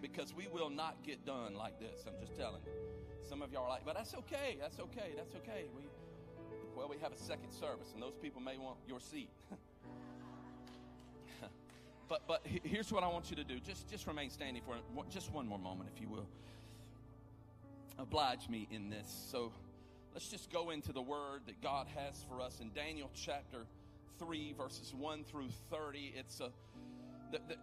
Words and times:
because 0.00 0.34
we 0.34 0.48
will 0.48 0.70
not 0.70 1.02
get 1.04 1.24
done 1.24 1.54
like 1.54 1.78
this. 1.78 2.04
I'm 2.06 2.14
just 2.20 2.36
telling 2.36 2.62
you. 2.64 2.72
Some 3.28 3.42
of 3.42 3.52
y'all 3.52 3.64
are 3.64 3.68
like, 3.68 3.84
but 3.84 3.94
that's 3.94 4.14
okay. 4.14 4.56
That's 4.60 4.80
okay. 4.80 5.12
That's 5.16 5.34
okay. 5.36 5.66
We, 5.76 5.82
well, 6.74 6.88
we 6.88 6.96
have 6.98 7.12
a 7.12 7.18
second 7.18 7.52
service, 7.52 7.92
and 7.94 8.02
those 8.02 8.16
people 8.20 8.40
may 8.40 8.58
want 8.58 8.78
your 8.88 9.00
seat. 9.00 9.30
but 12.08 12.26
but 12.26 12.40
here's 12.44 12.92
what 12.92 13.04
I 13.04 13.08
want 13.08 13.30
you 13.30 13.36
to 13.36 13.44
do. 13.44 13.60
Just 13.60 13.88
just 13.88 14.06
remain 14.06 14.30
standing 14.30 14.62
for 14.62 14.76
just 15.10 15.32
one 15.32 15.46
more 15.46 15.58
moment, 15.58 15.90
if 15.94 16.00
you 16.00 16.08
will. 16.08 16.26
Oblige 17.98 18.48
me 18.48 18.66
in 18.70 18.88
this. 18.88 19.26
So 19.30 19.52
let's 20.14 20.28
just 20.28 20.50
go 20.50 20.70
into 20.70 20.92
the 20.92 21.02
word 21.02 21.42
that 21.46 21.60
God 21.60 21.86
has 21.94 22.24
for 22.28 22.40
us 22.40 22.60
in 22.60 22.70
Daniel 22.72 23.10
chapter 23.14 23.66
3, 24.18 24.54
verses 24.56 24.94
1 24.94 25.24
through 25.24 25.48
30. 25.70 26.14
It's 26.16 26.40
a 26.40 26.50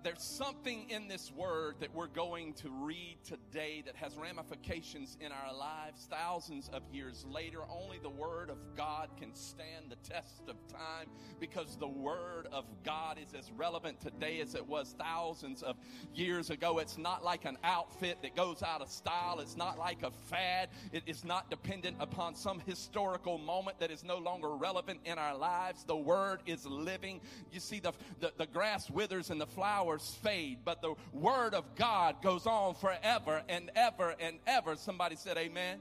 there's 0.03 0.23
something 0.23 0.89
in 0.89 1.07
this 1.07 1.31
word 1.31 1.75
that 1.79 1.93
we're 1.93 2.07
going 2.07 2.53
to 2.53 2.69
read 2.69 3.17
today 3.23 3.83
that 3.85 3.95
has 3.95 4.15
ramifications 4.15 5.17
in 5.19 5.31
our 5.31 5.53
lives 5.53 6.07
thousands 6.09 6.69
of 6.69 6.83
years 6.91 7.25
later. 7.29 7.59
Only 7.69 7.99
the 7.99 8.09
word 8.09 8.49
of 8.49 8.57
God 8.75 9.09
can 9.19 9.33
stand 9.35 9.89
the 9.89 9.95
test 9.97 10.43
of 10.47 10.55
time 10.67 11.07
because 11.39 11.77
the 11.77 11.87
word 11.87 12.47
of 12.51 12.65
God 12.83 13.17
is 13.17 13.33
as 13.33 13.51
relevant 13.51 13.99
today 13.99 14.39
as 14.39 14.55
it 14.55 14.65
was 14.65 14.95
thousands 14.97 15.63
of 15.63 15.75
years 16.13 16.49
ago. 16.49 16.79
It's 16.79 16.97
not 16.97 17.23
like 17.23 17.45
an 17.45 17.57
outfit 17.63 18.19
that 18.21 18.35
goes 18.35 18.63
out 18.63 18.81
of 18.81 18.89
style. 18.89 19.39
It's 19.39 19.57
not 19.57 19.77
like 19.77 20.03
a 20.03 20.11
fad. 20.11 20.69
It 20.91 21.03
is 21.05 21.25
not 21.25 21.49
dependent 21.49 21.97
upon 21.99 22.35
some 22.35 22.59
historical 22.59 23.37
moment 23.37 23.79
that 23.79 23.91
is 23.91 24.03
no 24.03 24.17
longer 24.17 24.55
relevant 24.55 24.99
in 25.05 25.17
our 25.17 25.35
lives. 25.37 25.83
The 25.83 25.95
word 25.95 26.41
is 26.45 26.65
living. 26.65 27.21
You 27.51 27.59
see, 27.59 27.79
the, 27.79 27.93
the, 28.19 28.31
the 28.37 28.45
grass 28.45 28.89
withers 28.89 29.29
and 29.29 29.41
the 29.41 29.47
flowers 29.57 30.15
fade, 30.21 30.59
but 30.63 30.83
the 30.83 30.93
word 31.11 31.55
of 31.55 31.63
God 31.73 32.21
goes 32.21 32.45
on 32.45 32.75
forever 32.75 33.41
and 33.49 33.71
ever 33.75 34.13
and 34.19 34.37
ever. 34.45 34.75
Somebody 34.75 35.15
said, 35.15 35.35
Amen. 35.35 35.79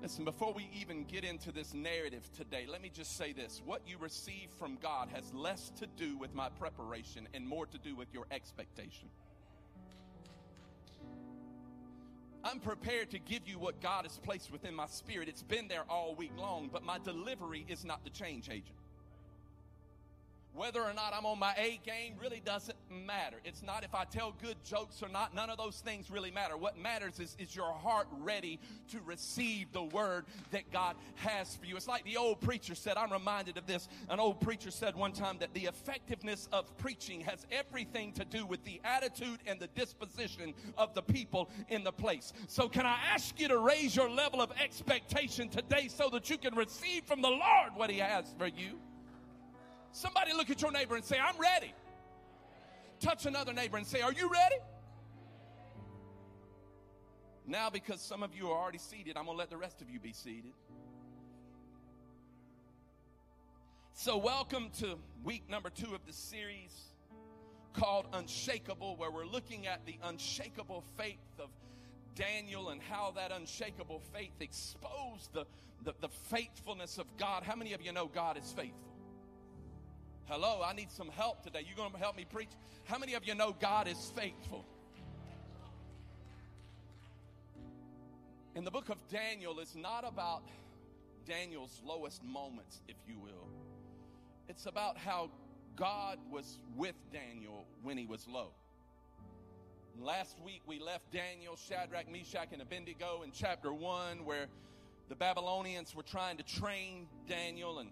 Listen, 0.00 0.24
before 0.24 0.52
we 0.52 0.70
even 0.80 1.02
get 1.02 1.24
into 1.24 1.50
this 1.50 1.74
narrative 1.74 2.30
today, 2.36 2.66
let 2.70 2.80
me 2.80 2.88
just 2.88 3.16
say 3.16 3.32
this. 3.32 3.60
What 3.66 3.82
you 3.84 3.96
receive 3.98 4.48
from 4.60 4.78
God 4.80 5.08
has 5.12 5.34
less 5.34 5.72
to 5.80 5.88
do 5.96 6.16
with 6.16 6.32
my 6.34 6.50
preparation 6.50 7.26
and 7.34 7.44
more 7.44 7.66
to 7.66 7.78
do 7.78 7.96
with 7.96 8.14
your 8.14 8.26
expectation. 8.30 9.08
I'm 12.44 12.60
prepared 12.60 13.10
to 13.10 13.18
give 13.18 13.48
you 13.48 13.58
what 13.58 13.80
God 13.80 14.04
has 14.04 14.16
placed 14.18 14.52
within 14.52 14.72
my 14.72 14.86
spirit. 14.86 15.28
It's 15.28 15.42
been 15.42 15.66
there 15.66 15.82
all 15.90 16.14
week 16.14 16.30
long, 16.38 16.70
but 16.72 16.84
my 16.84 16.98
delivery 16.98 17.66
is 17.68 17.84
not 17.84 18.04
the 18.04 18.10
change 18.10 18.48
agent. 18.48 18.76
Whether 20.58 20.82
or 20.82 20.92
not 20.92 21.14
I'm 21.14 21.24
on 21.24 21.38
my 21.38 21.54
A 21.56 21.78
game 21.86 22.14
really 22.20 22.42
doesn't 22.44 22.76
matter. 22.90 23.36
It's 23.44 23.62
not 23.62 23.84
if 23.84 23.94
I 23.94 24.02
tell 24.02 24.34
good 24.42 24.56
jokes 24.64 25.04
or 25.04 25.08
not. 25.08 25.32
None 25.32 25.50
of 25.50 25.56
those 25.56 25.76
things 25.76 26.10
really 26.10 26.32
matter. 26.32 26.56
What 26.56 26.76
matters 26.76 27.20
is, 27.20 27.36
is 27.38 27.54
your 27.54 27.72
heart 27.72 28.08
ready 28.10 28.58
to 28.90 28.98
receive 29.04 29.70
the 29.70 29.84
word 29.84 30.24
that 30.50 30.72
God 30.72 30.96
has 31.14 31.54
for 31.54 31.64
you. 31.64 31.76
It's 31.76 31.86
like 31.86 32.02
the 32.04 32.16
old 32.16 32.40
preacher 32.40 32.74
said. 32.74 32.96
I'm 32.96 33.12
reminded 33.12 33.56
of 33.56 33.66
this. 33.66 33.88
An 34.08 34.18
old 34.18 34.40
preacher 34.40 34.72
said 34.72 34.96
one 34.96 35.12
time 35.12 35.38
that 35.38 35.54
the 35.54 35.66
effectiveness 35.66 36.48
of 36.50 36.76
preaching 36.76 37.20
has 37.20 37.46
everything 37.52 38.10
to 38.14 38.24
do 38.24 38.44
with 38.44 38.64
the 38.64 38.80
attitude 38.82 39.38
and 39.46 39.60
the 39.60 39.68
disposition 39.68 40.54
of 40.76 40.92
the 40.92 41.02
people 41.02 41.50
in 41.68 41.84
the 41.84 41.92
place. 41.92 42.32
So 42.48 42.68
can 42.68 42.84
I 42.84 42.98
ask 43.14 43.38
you 43.38 43.46
to 43.46 43.58
raise 43.60 43.94
your 43.94 44.10
level 44.10 44.42
of 44.42 44.50
expectation 44.60 45.50
today 45.50 45.86
so 45.86 46.08
that 46.10 46.28
you 46.28 46.36
can 46.36 46.56
receive 46.56 47.04
from 47.04 47.22
the 47.22 47.30
Lord 47.30 47.76
what 47.76 47.90
he 47.90 47.98
has 47.98 48.34
for 48.36 48.48
you? 48.48 48.80
Somebody 49.92 50.32
look 50.32 50.50
at 50.50 50.60
your 50.62 50.72
neighbor 50.72 50.96
and 50.96 51.04
say, 51.04 51.18
I'm 51.18 51.38
ready. 51.38 51.72
Touch 53.00 53.26
another 53.26 53.52
neighbor 53.52 53.76
and 53.76 53.86
say, 53.86 54.00
Are 54.00 54.12
you 54.12 54.30
ready? 54.30 54.56
Now, 57.46 57.70
because 57.70 58.00
some 58.00 58.22
of 58.22 58.34
you 58.34 58.48
are 58.48 58.58
already 58.58 58.78
seated, 58.78 59.16
I'm 59.16 59.24
going 59.24 59.36
to 59.36 59.38
let 59.38 59.50
the 59.50 59.56
rest 59.56 59.80
of 59.80 59.88
you 59.88 59.98
be 59.98 60.12
seated. 60.12 60.52
So, 63.94 64.16
welcome 64.16 64.70
to 64.80 64.98
week 65.24 65.48
number 65.48 65.70
two 65.70 65.94
of 65.94 66.04
the 66.06 66.12
series 66.12 66.92
called 67.72 68.06
Unshakable, 68.12 68.96
where 68.96 69.10
we're 69.10 69.26
looking 69.26 69.66
at 69.66 69.86
the 69.86 69.96
unshakable 70.04 70.84
faith 70.96 71.18
of 71.38 71.48
Daniel 72.14 72.68
and 72.68 72.82
how 72.82 73.12
that 73.16 73.32
unshakable 73.32 74.02
faith 74.12 74.34
exposed 74.40 75.32
the, 75.32 75.46
the, 75.84 75.94
the 76.00 76.08
faithfulness 76.08 76.98
of 76.98 77.06
God. 77.16 77.44
How 77.44 77.54
many 77.54 77.72
of 77.72 77.80
you 77.80 77.92
know 77.92 78.06
God 78.06 78.36
is 78.36 78.52
faithful? 78.52 78.87
Hello, 80.28 80.60
I 80.62 80.74
need 80.74 80.90
some 80.90 81.08
help 81.08 81.42
today. 81.42 81.60
You 81.66 81.74
going 81.74 81.90
to 81.90 81.96
help 81.96 82.14
me 82.14 82.26
preach? 82.28 82.50
How 82.84 82.98
many 82.98 83.14
of 83.14 83.26
you 83.26 83.34
know 83.34 83.56
God 83.58 83.88
is 83.88 84.12
faithful? 84.14 84.62
In 88.54 88.62
the 88.62 88.70
book 88.70 88.90
of 88.90 88.98
Daniel, 89.08 89.58
it's 89.58 89.74
not 89.74 90.04
about 90.06 90.42
Daniel's 91.26 91.80
lowest 91.82 92.22
moments, 92.22 92.82
if 92.88 92.96
you 93.08 93.18
will. 93.18 93.48
It's 94.50 94.66
about 94.66 94.98
how 94.98 95.30
God 95.76 96.18
was 96.30 96.58
with 96.76 96.96
Daniel 97.10 97.64
when 97.82 97.96
he 97.96 98.04
was 98.04 98.28
low. 98.28 98.50
Last 99.98 100.38
week 100.44 100.60
we 100.66 100.78
left 100.78 101.10
Daniel, 101.10 101.56
Shadrach, 101.56 102.12
Meshach, 102.12 102.48
and 102.52 102.60
Abednego 102.60 103.22
in 103.22 103.32
chapter 103.32 103.72
1, 103.72 104.26
where 104.26 104.44
the 105.08 105.14
Babylonians 105.14 105.94
were 105.94 106.02
trying 106.02 106.36
to 106.36 106.42
train 106.42 107.06
Daniel 107.26 107.78
and 107.78 107.88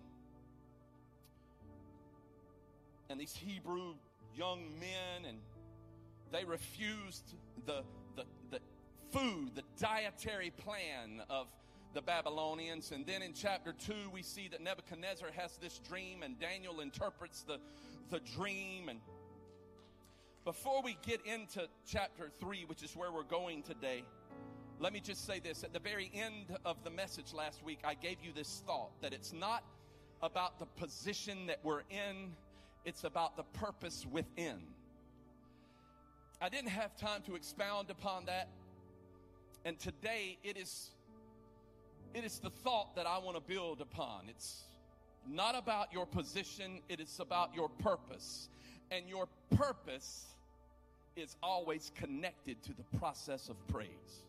and 3.08 3.20
these 3.20 3.34
Hebrew 3.34 3.94
young 4.34 4.78
men, 4.78 5.28
and 5.28 5.38
they 6.32 6.44
refused 6.44 7.34
the, 7.64 7.82
the, 8.16 8.24
the 8.50 8.60
food, 9.12 9.54
the 9.54 9.62
dietary 9.78 10.50
plan 10.50 11.22
of 11.30 11.46
the 11.94 12.02
Babylonians. 12.02 12.92
And 12.92 13.06
then 13.06 13.22
in 13.22 13.32
chapter 13.32 13.72
2, 13.72 13.94
we 14.12 14.22
see 14.22 14.48
that 14.48 14.60
Nebuchadnezzar 14.60 15.30
has 15.34 15.56
this 15.56 15.78
dream, 15.78 16.22
and 16.22 16.38
Daniel 16.38 16.80
interprets 16.80 17.42
the, 17.42 17.58
the 18.10 18.20
dream. 18.36 18.88
And 18.88 19.00
before 20.44 20.82
we 20.82 20.98
get 21.06 21.20
into 21.24 21.66
chapter 21.86 22.30
3, 22.40 22.64
which 22.66 22.82
is 22.82 22.94
where 22.94 23.10
we're 23.10 23.22
going 23.22 23.62
today, 23.62 24.04
let 24.78 24.92
me 24.92 25.00
just 25.00 25.24
say 25.26 25.40
this. 25.40 25.64
At 25.64 25.72
the 25.72 25.78
very 25.78 26.10
end 26.12 26.58
of 26.66 26.84
the 26.84 26.90
message 26.90 27.32
last 27.32 27.64
week, 27.64 27.78
I 27.82 27.94
gave 27.94 28.18
you 28.22 28.32
this 28.34 28.62
thought 28.66 28.90
that 29.00 29.14
it's 29.14 29.32
not 29.32 29.64
about 30.22 30.58
the 30.58 30.66
position 30.66 31.46
that 31.46 31.60
we're 31.62 31.82
in 31.88 32.32
it's 32.86 33.04
about 33.04 33.36
the 33.36 33.42
purpose 33.42 34.06
within. 34.10 34.62
I 36.40 36.48
didn't 36.48 36.70
have 36.70 36.96
time 36.96 37.22
to 37.26 37.34
expound 37.34 37.90
upon 37.90 38.26
that. 38.26 38.48
And 39.64 39.78
today 39.78 40.38
it 40.44 40.56
is 40.56 40.90
it 42.14 42.24
is 42.24 42.38
the 42.38 42.50
thought 42.50 42.94
that 42.96 43.06
I 43.06 43.18
want 43.18 43.36
to 43.36 43.42
build 43.42 43.80
upon. 43.80 44.28
It's 44.28 44.62
not 45.28 45.54
about 45.54 45.92
your 45.92 46.06
position, 46.06 46.80
it 46.88 47.00
is 47.00 47.18
about 47.20 47.54
your 47.54 47.68
purpose. 47.68 48.48
And 48.90 49.08
your 49.08 49.26
purpose 49.56 50.26
is 51.16 51.36
always 51.42 51.90
connected 51.96 52.62
to 52.62 52.72
the 52.72 52.98
process 52.98 53.48
of 53.48 53.56
praise. 53.66 54.22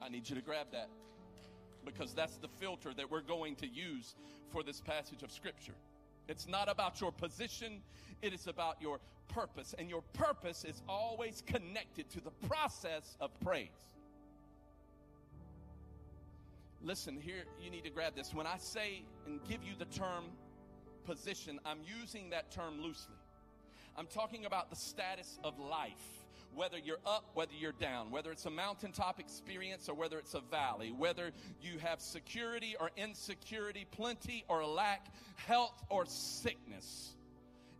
I 0.00 0.08
need 0.08 0.28
you 0.28 0.36
to 0.36 0.42
grab 0.42 0.68
that 0.72 0.88
because 1.84 2.14
that's 2.14 2.36
the 2.36 2.48
filter 2.48 2.94
that 2.94 3.10
we're 3.10 3.20
going 3.20 3.56
to 3.56 3.66
use 3.66 4.14
for 4.52 4.62
this 4.62 4.80
passage 4.80 5.22
of 5.22 5.32
Scripture. 5.32 5.74
It's 6.28 6.48
not 6.48 6.70
about 6.70 7.00
your 7.00 7.12
position, 7.12 7.82
it 8.22 8.32
is 8.32 8.46
about 8.46 8.80
your 8.80 9.00
purpose. 9.28 9.74
And 9.78 9.88
your 9.88 10.02
purpose 10.12 10.64
is 10.64 10.82
always 10.88 11.42
connected 11.46 12.08
to 12.10 12.20
the 12.20 12.30
process 12.48 13.16
of 13.20 13.30
praise. 13.40 13.68
Listen, 16.82 17.18
here 17.18 17.44
you 17.62 17.70
need 17.70 17.84
to 17.84 17.90
grab 17.90 18.14
this. 18.14 18.34
When 18.34 18.46
I 18.46 18.56
say 18.58 19.02
and 19.26 19.40
give 19.48 19.62
you 19.62 19.72
the 19.78 19.86
term 19.86 20.24
position, 21.06 21.58
I'm 21.64 21.78
using 22.00 22.30
that 22.30 22.50
term 22.50 22.80
loosely. 22.80 23.14
I'm 23.96 24.06
talking 24.06 24.44
about 24.44 24.70
the 24.70 24.76
status 24.76 25.38
of 25.44 25.58
life 25.58 26.23
whether 26.54 26.78
you're 26.78 26.98
up, 27.06 27.30
whether 27.34 27.52
you're 27.58 27.72
down, 27.72 28.10
whether 28.10 28.30
it's 28.30 28.46
a 28.46 28.50
mountaintop 28.50 29.20
experience 29.20 29.88
or 29.88 29.94
whether 29.94 30.18
it's 30.18 30.34
a 30.34 30.40
valley, 30.50 30.92
whether 30.96 31.30
you 31.60 31.78
have 31.78 32.00
security 32.00 32.76
or 32.80 32.90
insecurity, 32.96 33.86
plenty 33.90 34.44
or 34.48 34.64
lack, 34.64 35.06
health 35.36 35.82
or 35.88 36.04
sickness. 36.06 37.14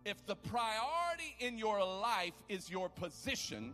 If 0.03 0.25
the 0.25 0.35
priority 0.35 1.35
in 1.39 1.57
your 1.57 1.79
life 1.79 2.33
is 2.47 2.69
your 2.69 2.89
position, 2.89 3.73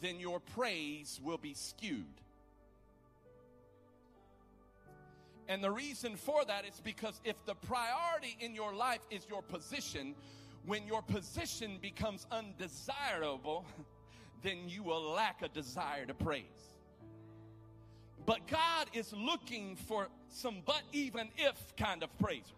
then 0.00 0.18
your 0.18 0.40
praise 0.40 1.20
will 1.22 1.38
be 1.38 1.54
skewed. 1.54 2.04
And 5.48 5.64
the 5.64 5.70
reason 5.70 6.16
for 6.16 6.44
that 6.44 6.66
is 6.66 6.80
because 6.84 7.20
if 7.24 7.44
the 7.46 7.54
priority 7.54 8.36
in 8.38 8.54
your 8.54 8.74
life 8.74 9.00
is 9.10 9.26
your 9.30 9.40
position, 9.42 10.14
when 10.68 10.86
your 10.86 11.00
position 11.00 11.78
becomes 11.80 12.26
undesirable, 12.30 13.64
then 14.42 14.68
you 14.68 14.82
will 14.82 15.12
lack 15.12 15.40
a 15.42 15.48
desire 15.48 16.04
to 16.04 16.12
praise. 16.12 16.44
But 18.26 18.46
God 18.46 18.88
is 18.92 19.14
looking 19.14 19.76
for 19.76 20.08
some 20.28 20.56
but 20.66 20.82
even 20.92 21.30
if 21.38 21.74
kind 21.78 22.02
of 22.02 22.10
praisers. 22.18 22.52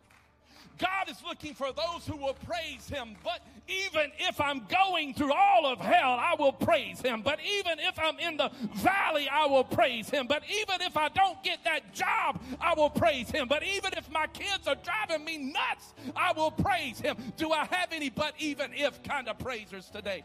God 0.80 1.10
is 1.10 1.22
looking 1.22 1.54
for 1.54 1.68
those 1.72 2.06
who 2.06 2.16
will 2.16 2.36
praise 2.46 2.88
Him. 2.88 3.14
But 3.22 3.40
even 3.68 4.10
if 4.18 4.40
I'm 4.40 4.66
going 4.66 5.12
through 5.12 5.32
all 5.32 5.66
of 5.66 5.78
hell, 5.78 6.12
I 6.18 6.34
will 6.38 6.52
praise 6.52 7.00
Him. 7.00 7.20
But 7.22 7.38
even 7.58 7.78
if 7.78 7.98
I'm 7.98 8.18
in 8.18 8.38
the 8.38 8.50
valley, 8.76 9.28
I 9.30 9.46
will 9.46 9.64
praise 9.64 10.08
Him. 10.08 10.26
But 10.26 10.42
even 10.48 10.80
if 10.80 10.96
I 10.96 11.08
don't 11.08 11.42
get 11.44 11.62
that 11.64 11.92
job, 11.92 12.40
I 12.60 12.74
will 12.74 12.90
praise 12.90 13.30
Him. 13.30 13.46
But 13.46 13.62
even 13.62 13.92
if 13.96 14.10
my 14.10 14.26
kids 14.28 14.66
are 14.66 14.76
driving 14.76 15.24
me 15.24 15.52
nuts, 15.52 15.94
I 16.16 16.32
will 16.32 16.50
praise 16.50 16.98
Him. 16.98 17.16
Do 17.36 17.52
I 17.52 17.66
have 17.66 17.92
any 17.92 18.08
but 18.08 18.34
even 18.38 18.72
if 18.74 19.02
kind 19.02 19.28
of 19.28 19.38
praisers 19.38 19.90
today? 19.90 20.24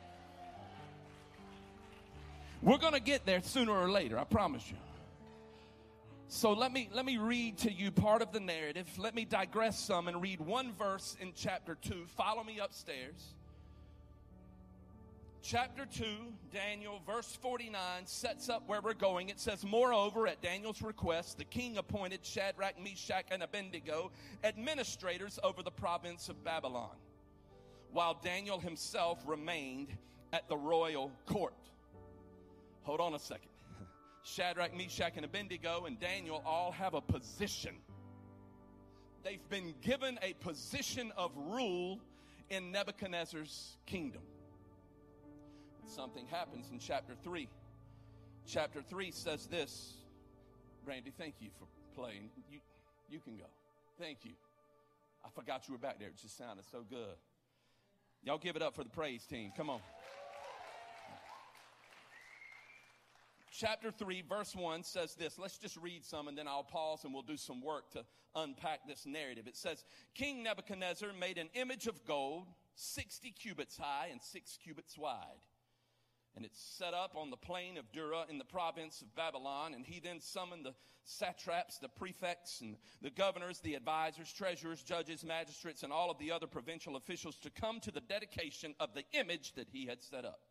We're 2.61 2.77
going 2.77 2.93
to 2.93 3.01
get 3.01 3.25
there 3.25 3.41
sooner 3.41 3.73
or 3.73 3.91
later, 3.91 4.17
I 4.17 4.23
promise 4.23 4.63
you. 4.69 4.77
So 6.27 6.53
let 6.53 6.73
me 6.73 6.89
let 6.93 7.05
me 7.05 7.17
read 7.17 7.59
to 7.59 7.71
you 7.71 7.91
part 7.91 8.21
of 8.21 8.31
the 8.31 8.39
narrative. 8.39 8.87
Let 8.97 9.13
me 9.15 9.25
digress 9.25 9.79
some 9.79 10.07
and 10.07 10.21
read 10.21 10.39
one 10.39 10.73
verse 10.73 11.15
in 11.21 11.33
chapter 11.35 11.77
2. 11.81 12.05
Follow 12.17 12.43
me 12.43 12.59
upstairs. 12.59 13.33
Chapter 15.47 15.85
2, 15.85 16.05
Daniel, 16.51 16.99
verse 17.05 17.37
49 17.39 17.77
sets 18.05 18.49
up 18.49 18.67
where 18.67 18.81
we're 18.81 18.95
going. 18.95 19.29
It 19.29 19.39
says, 19.39 19.63
Moreover, 19.63 20.27
at 20.27 20.41
Daniel's 20.41 20.81
request, 20.81 21.37
the 21.37 21.43
king 21.43 21.77
appointed 21.77 22.25
Shadrach, 22.25 22.81
Meshach, 22.81 23.25
and 23.29 23.43
Abednego 23.43 24.09
administrators 24.43 25.37
over 25.43 25.61
the 25.61 25.69
province 25.69 26.29
of 26.29 26.43
Babylon, 26.43 26.95
while 27.91 28.19
Daniel 28.23 28.59
himself 28.59 29.19
remained 29.27 29.89
at 30.33 30.49
the 30.49 30.57
royal 30.57 31.11
court. 31.27 31.53
Hold 32.81 32.99
on 32.99 33.13
a 33.13 33.19
second. 33.19 33.49
Shadrach, 34.25 34.75
Meshach, 34.75 35.13
and 35.15 35.23
Abednego 35.23 35.85
and 35.85 35.99
Daniel 35.99 36.41
all 36.45 36.71
have 36.71 36.95
a 36.95 37.01
position. 37.01 37.75
They've 39.23 39.47
been 39.49 39.75
given 39.81 40.17
a 40.23 40.33
position 40.33 41.13
of 41.15 41.31
rule 41.37 41.99
in 42.49 42.71
Nebuchadnezzar's 42.71 43.77
kingdom. 43.85 44.23
Something 45.85 46.25
happens 46.25 46.71
in 46.71 46.79
chapter 46.79 47.13
3. 47.23 47.47
Chapter 48.47 48.81
3 48.81 49.11
says 49.11 49.45
this 49.45 49.93
Randy, 50.85 51.11
thank 51.15 51.35
you 51.39 51.49
for 51.59 51.67
playing. 51.99 52.29
You, 52.49 52.59
you 53.09 53.19
can 53.19 53.37
go. 53.37 53.45
Thank 53.99 54.19
you. 54.23 54.31
I 55.23 55.29
forgot 55.29 55.67
you 55.67 55.73
were 55.75 55.79
back 55.79 55.99
there. 55.99 56.09
It 56.09 56.17
just 56.19 56.37
sounded 56.37 56.65
so 56.71 56.83
good. 56.89 57.15
Y'all 58.23 58.39
give 58.39 58.55
it 58.55 58.63
up 58.63 58.75
for 58.75 58.83
the 58.83 58.89
praise 58.89 59.23
team. 59.25 59.51
Come 59.55 59.69
on. 59.69 59.81
Chapter 63.57 63.91
3, 63.91 64.23
verse 64.27 64.55
1 64.55 64.83
says 64.83 65.15
this. 65.15 65.37
Let's 65.39 65.57
just 65.57 65.77
read 65.77 66.03
some 66.03 66.27
and 66.27 66.37
then 66.37 66.47
I'll 66.47 66.63
pause 66.63 67.03
and 67.03 67.13
we'll 67.13 67.23
do 67.23 67.37
some 67.37 67.61
work 67.61 67.91
to 67.91 68.05
unpack 68.35 68.87
this 68.87 69.05
narrative. 69.05 69.47
It 69.47 69.55
says, 69.55 69.83
King 70.13 70.43
Nebuchadnezzar 70.43 71.09
made 71.19 71.37
an 71.37 71.49
image 71.53 71.87
of 71.87 72.05
gold, 72.05 72.47
60 72.75 73.31
cubits 73.31 73.77
high 73.77 74.09
and 74.11 74.21
6 74.21 74.59
cubits 74.63 74.97
wide. 74.97 75.45
And 76.35 76.43
it's 76.43 76.59
set 76.59 76.93
up 76.93 77.15
on 77.15 77.29
the 77.29 77.37
plain 77.37 77.77
of 77.77 77.91
Dura 77.93 78.25
in 78.29 78.37
the 78.37 78.43
province 78.43 79.01
of 79.01 79.15
Babylon. 79.15 79.73
And 79.73 79.85
he 79.85 80.01
then 80.01 80.19
summoned 80.19 80.65
the 80.65 80.75
satraps, 81.05 81.77
the 81.77 81.87
prefects, 81.87 82.59
and 82.59 82.75
the 83.01 83.09
governors, 83.09 83.59
the 83.59 83.75
advisors, 83.75 84.33
treasurers, 84.33 84.81
judges, 84.83 85.23
magistrates, 85.23 85.83
and 85.83 85.93
all 85.93 86.11
of 86.11 86.17
the 86.17 86.31
other 86.33 86.47
provincial 86.47 86.97
officials 86.97 87.37
to 87.37 87.49
come 87.49 87.79
to 87.79 87.91
the 87.91 88.01
dedication 88.01 88.75
of 88.81 88.93
the 88.93 89.05
image 89.13 89.53
that 89.53 89.69
he 89.71 89.85
had 89.85 90.03
set 90.03 90.25
up. 90.25 90.41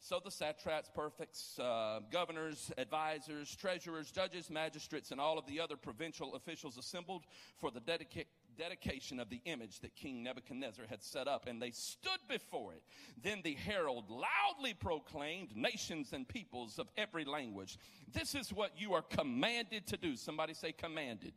So 0.00 0.20
the 0.22 0.30
satraps, 0.30 0.90
prefects, 0.94 1.58
uh, 1.58 2.00
governors, 2.10 2.70
advisors, 2.76 3.54
treasurers, 3.56 4.10
judges, 4.10 4.50
magistrates, 4.50 5.10
and 5.10 5.20
all 5.20 5.38
of 5.38 5.46
the 5.46 5.60
other 5.60 5.76
provincial 5.76 6.34
officials 6.34 6.76
assembled 6.76 7.24
for 7.56 7.70
the 7.70 7.80
dedica- 7.80 8.26
dedication 8.58 9.18
of 9.18 9.30
the 9.30 9.40
image 9.46 9.80
that 9.80 9.96
King 9.96 10.22
Nebuchadnezzar 10.22 10.84
had 10.88 11.02
set 11.02 11.26
up, 11.26 11.46
and 11.46 11.60
they 11.60 11.70
stood 11.70 12.20
before 12.28 12.74
it. 12.74 12.82
Then 13.22 13.40
the 13.42 13.54
herald 13.54 14.10
loudly 14.10 14.74
proclaimed, 14.74 15.56
Nations 15.56 16.12
and 16.12 16.28
peoples 16.28 16.78
of 16.78 16.88
every 16.96 17.24
language, 17.24 17.78
this 18.12 18.34
is 18.34 18.52
what 18.52 18.72
you 18.76 18.92
are 18.92 19.02
commanded 19.02 19.86
to 19.86 19.96
do. 19.96 20.16
Somebody 20.16 20.54
say, 20.54 20.72
commanded. 20.72 21.32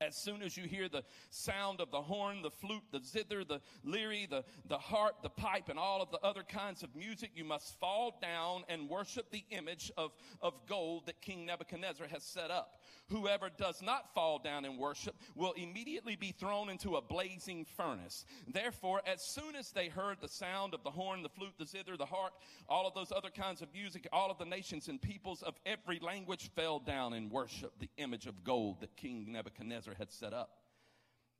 As 0.00 0.14
soon 0.14 0.42
as 0.42 0.56
you 0.56 0.64
hear 0.64 0.88
the 0.88 1.04
sound 1.30 1.80
of 1.80 1.90
the 1.90 2.02
horn, 2.02 2.42
the 2.42 2.50
flute, 2.50 2.82
the 2.92 3.00
zither, 3.00 3.44
the 3.44 3.62
lyre, 3.82 4.26
the, 4.28 4.44
the 4.68 4.76
harp, 4.76 5.22
the 5.22 5.30
pipe, 5.30 5.70
and 5.70 5.78
all 5.78 6.02
of 6.02 6.10
the 6.10 6.20
other 6.20 6.42
kinds 6.42 6.82
of 6.82 6.94
music, 6.94 7.30
you 7.34 7.44
must 7.44 7.78
fall 7.80 8.18
down 8.20 8.64
and 8.68 8.90
worship 8.90 9.30
the 9.30 9.44
image 9.50 9.90
of, 9.96 10.12
of 10.42 10.54
gold 10.68 11.06
that 11.06 11.22
King 11.22 11.46
Nebuchadnezzar 11.46 12.06
has 12.08 12.22
set 12.22 12.50
up. 12.50 12.80
Whoever 13.08 13.48
does 13.48 13.80
not 13.80 14.12
fall 14.14 14.38
down 14.38 14.64
and 14.64 14.78
worship 14.78 15.14
will 15.34 15.52
immediately 15.52 16.16
be 16.16 16.32
thrown 16.32 16.68
into 16.68 16.96
a 16.96 17.00
blazing 17.02 17.64
furnace. 17.64 18.26
Therefore, 18.48 19.00
as 19.06 19.22
soon 19.22 19.54
as 19.54 19.70
they 19.70 19.88
heard 19.88 20.18
the 20.20 20.28
sound 20.28 20.74
of 20.74 20.82
the 20.82 20.90
horn, 20.90 21.22
the 21.22 21.28
flute, 21.28 21.54
the 21.58 21.64
zither, 21.64 21.96
the 21.96 22.04
harp, 22.04 22.34
all 22.68 22.86
of 22.86 22.94
those 22.94 23.12
other 23.12 23.30
kinds 23.30 23.62
of 23.62 23.72
music, 23.72 24.08
all 24.12 24.30
of 24.30 24.38
the 24.38 24.44
nations 24.44 24.88
and 24.88 25.00
peoples 25.00 25.42
of 25.42 25.54
every 25.64 26.00
language 26.00 26.50
fell 26.54 26.80
down 26.80 27.14
and 27.14 27.30
worshiped 27.30 27.78
the 27.78 27.90
image 27.96 28.26
of 28.26 28.42
gold 28.44 28.80
that 28.80 28.96
King 28.96 29.24
Nebuchadnezzar 29.30 29.85
had 29.94 30.10
set 30.10 30.32
up. 30.32 30.50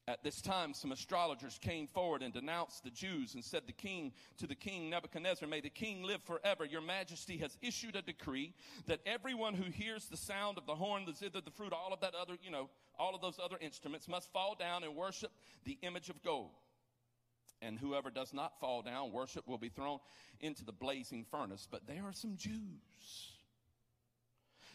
At 0.09 0.23
this 0.23 0.41
time, 0.41 0.73
some 0.73 0.93
astrologers 0.93 1.59
came 1.61 1.89
forward 1.89 2.23
and 2.23 2.33
denounced 2.33 2.85
the 2.85 2.91
Jews 2.91 3.35
and 3.35 3.45
said 3.45 3.63
the 3.67 3.73
king 3.73 4.13
to 4.39 4.47
the 4.47 4.55
king 4.55 4.89
Nebuchadnezzar, 4.89 5.49
May 5.49 5.61
the 5.61 5.69
king 5.69 6.05
live 6.05 6.23
forever. 6.23 6.65
Your 6.65 6.81
majesty 6.81 7.39
has 7.39 7.59
issued 7.61 7.97
a 7.97 8.03
decree 8.03 8.55
that 8.87 9.01
everyone 9.05 9.55
who 9.55 9.69
hears 9.69 10.07
the 10.07 10.17
sound 10.17 10.59
of 10.59 10.67
the 10.67 10.77
horn, 10.77 11.07
the 11.07 11.13
zither, 11.13 11.41
the 11.41 11.51
fruit, 11.51 11.73
all 11.73 11.93
of 11.93 12.01
that 12.03 12.15
other, 12.15 12.35
you 12.41 12.53
know, 12.53 12.71
all 13.01 13.17
of 13.17 13.21
those 13.21 13.41
other 13.43 13.57
instruments 13.61 14.07
must 14.07 14.33
fall 14.33 14.55
down 14.55 14.85
and 14.85 14.95
worship 14.95 15.33
the 15.65 15.77
image 15.83 16.09
of 16.09 16.23
gold. 16.23 16.53
And 17.61 17.77
whoever 17.77 18.11
does 18.11 18.33
not 18.33 18.61
fall 18.61 18.83
down, 18.83 19.11
worship 19.11 19.49
will 19.49 19.59
be 19.59 19.71
thrown 19.71 19.99
into 20.41 20.65
the 20.65 20.73
blazing 20.73 21.27
furnace. 21.29 21.67
But 21.69 21.89
there 21.89 22.05
are 22.05 22.13
some 22.13 22.37
Jews 22.37 23.33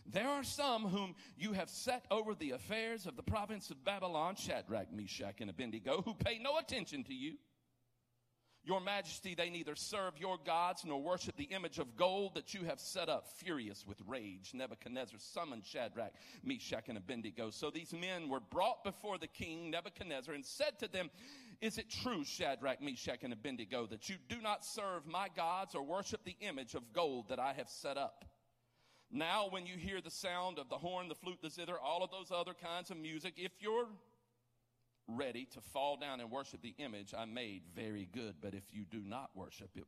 there 0.06 0.30
are 0.30 0.44
some 0.44 0.84
whom 0.84 1.16
you 1.38 1.54
have 1.54 1.70
set 1.70 2.06
over 2.12 2.34
the 2.34 2.52
affairs 2.52 3.06
of 3.06 3.16
the 3.16 3.24
province 3.24 3.70
of 3.70 3.84
Babylon, 3.84 4.36
Shadrach, 4.36 4.92
Meshach, 4.92 5.42
and 5.42 5.50
Abednego, 5.50 6.02
who 6.02 6.14
pay 6.14 6.40
no 6.40 6.58
attention 6.58 7.04
to 7.06 7.14
you. 7.14 7.36
Your 8.64 8.80
majesty, 8.80 9.34
they 9.34 9.50
neither 9.50 9.76
serve 9.76 10.20
your 10.20 10.38
gods 10.46 10.86
nor 10.86 11.02
worship 11.02 11.36
the 11.36 11.46
image 11.46 11.80
of 11.80 11.96
gold 11.96 12.36
that 12.36 12.54
you 12.54 12.64
have 12.66 12.80
set 12.80 13.10
up. 13.10 13.28
Furious 13.38 13.88
with 13.88 13.98
rage, 14.06 14.52
Nebuchadnezzar 14.54 15.18
summoned 15.18 15.66
Shadrach, 15.66 16.14
Meshach, 16.44 16.88
and 16.88 16.98
Abednego. 16.98 17.50
So 17.50 17.72
these 17.72 17.92
men 17.92 18.30
were 18.30 18.40
brought 18.40 18.84
before 18.84 19.18
the 19.18 19.28
king, 19.28 19.72
Nebuchadnezzar, 19.72 20.36
and 20.36 20.46
said 20.46 20.78
to 20.78 20.88
them, 20.88 21.10
Is 21.60 21.80
it 21.80 21.90
true, 21.90 22.24
Shadrach, 22.24 22.84
Meshach, 22.84 23.24
and 23.24 23.34
Abednego, 23.34 23.88
that 23.88 24.10
you 24.10 24.18
do 24.30 24.40
not 24.42 24.64
serve 24.64 25.08
my 25.08 25.28
gods 25.36 25.74
or 25.74 25.82
worship 25.82 26.24
the 26.24 26.38
image 26.40 26.76
of 26.76 26.94
gold 26.94 27.30
that 27.30 27.40
I 27.40 27.54
have 27.54 27.70
set 27.70 27.98
up? 27.98 28.26
Now, 29.12 29.48
when 29.50 29.66
you 29.66 29.76
hear 29.78 30.00
the 30.00 30.10
sound 30.10 30.58
of 30.58 30.70
the 30.70 30.78
horn, 30.78 31.10
the 31.10 31.16
flute, 31.16 31.40
the 31.42 31.50
zither, 31.50 31.78
all 31.78 32.04
of 32.04 32.12
those 32.12 32.32
other 32.32 32.54
kinds 32.54 32.92
of 32.92 32.98
music, 32.98 33.34
if 33.36 33.52
you're 33.60 33.88
ready 35.08 35.46
to 35.54 35.62
fall 35.62 35.98
down 35.98 36.22
and 36.22 36.32
worship 36.32 36.62
the 36.62 36.76
image 36.78 37.14
I 37.18 37.26
made, 37.26 37.64
very 37.76 38.08
good. 38.14 38.36
But 38.42 38.54
if 38.54 38.64
you 38.72 38.86
do 38.90 39.02
not 39.06 39.32
worship 39.36 39.72
it, 39.76 39.86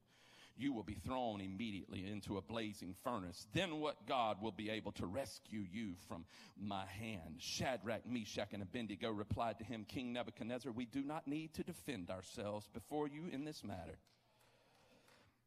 you 0.55 0.73
will 0.73 0.83
be 0.83 0.93
thrown 0.93 1.41
immediately 1.41 2.05
into 2.05 2.37
a 2.37 2.41
blazing 2.41 2.93
furnace. 3.03 3.47
Then 3.53 3.79
what 3.79 4.05
God 4.07 4.41
will 4.41 4.51
be 4.51 4.69
able 4.69 4.91
to 4.93 5.07
rescue 5.07 5.65
you 5.71 5.93
from 6.07 6.25
my 6.61 6.85
hand? 6.85 7.37
Shadrach, 7.39 8.05
Meshach, 8.05 8.49
and 8.53 8.61
Abednego 8.61 9.09
replied 9.09 9.57
to 9.59 9.63
him, 9.63 9.85
King 9.87 10.13
Nebuchadnezzar, 10.13 10.71
we 10.71 10.85
do 10.85 11.01
not 11.01 11.27
need 11.27 11.53
to 11.55 11.63
defend 11.63 12.11
ourselves 12.11 12.67
before 12.71 13.07
you 13.07 13.27
in 13.31 13.45
this 13.45 13.63
matter. 13.63 13.97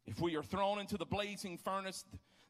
If 0.06 0.20
we 0.20 0.36
are 0.36 0.42
thrown 0.42 0.78
into 0.78 0.96
the 0.96 1.04
blazing 1.04 1.58
furnace, 1.58 2.04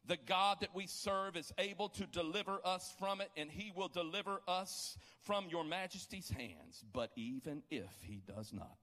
the 0.07 0.17
God 0.25 0.57
that 0.61 0.73
we 0.73 0.87
serve 0.87 1.35
is 1.35 1.53
able 1.57 1.89
to 1.89 2.05
deliver 2.07 2.59
us 2.63 2.93
from 2.97 3.21
it, 3.21 3.29
and 3.35 3.51
he 3.51 3.71
will 3.75 3.89
deliver 3.89 4.41
us 4.47 4.97
from 5.23 5.45
your 5.49 5.63
majesty's 5.63 6.29
hands. 6.29 6.83
But 6.93 7.11
even 7.15 7.63
if 7.69 7.91
he 8.01 8.21
does 8.25 8.53
not, 8.53 8.77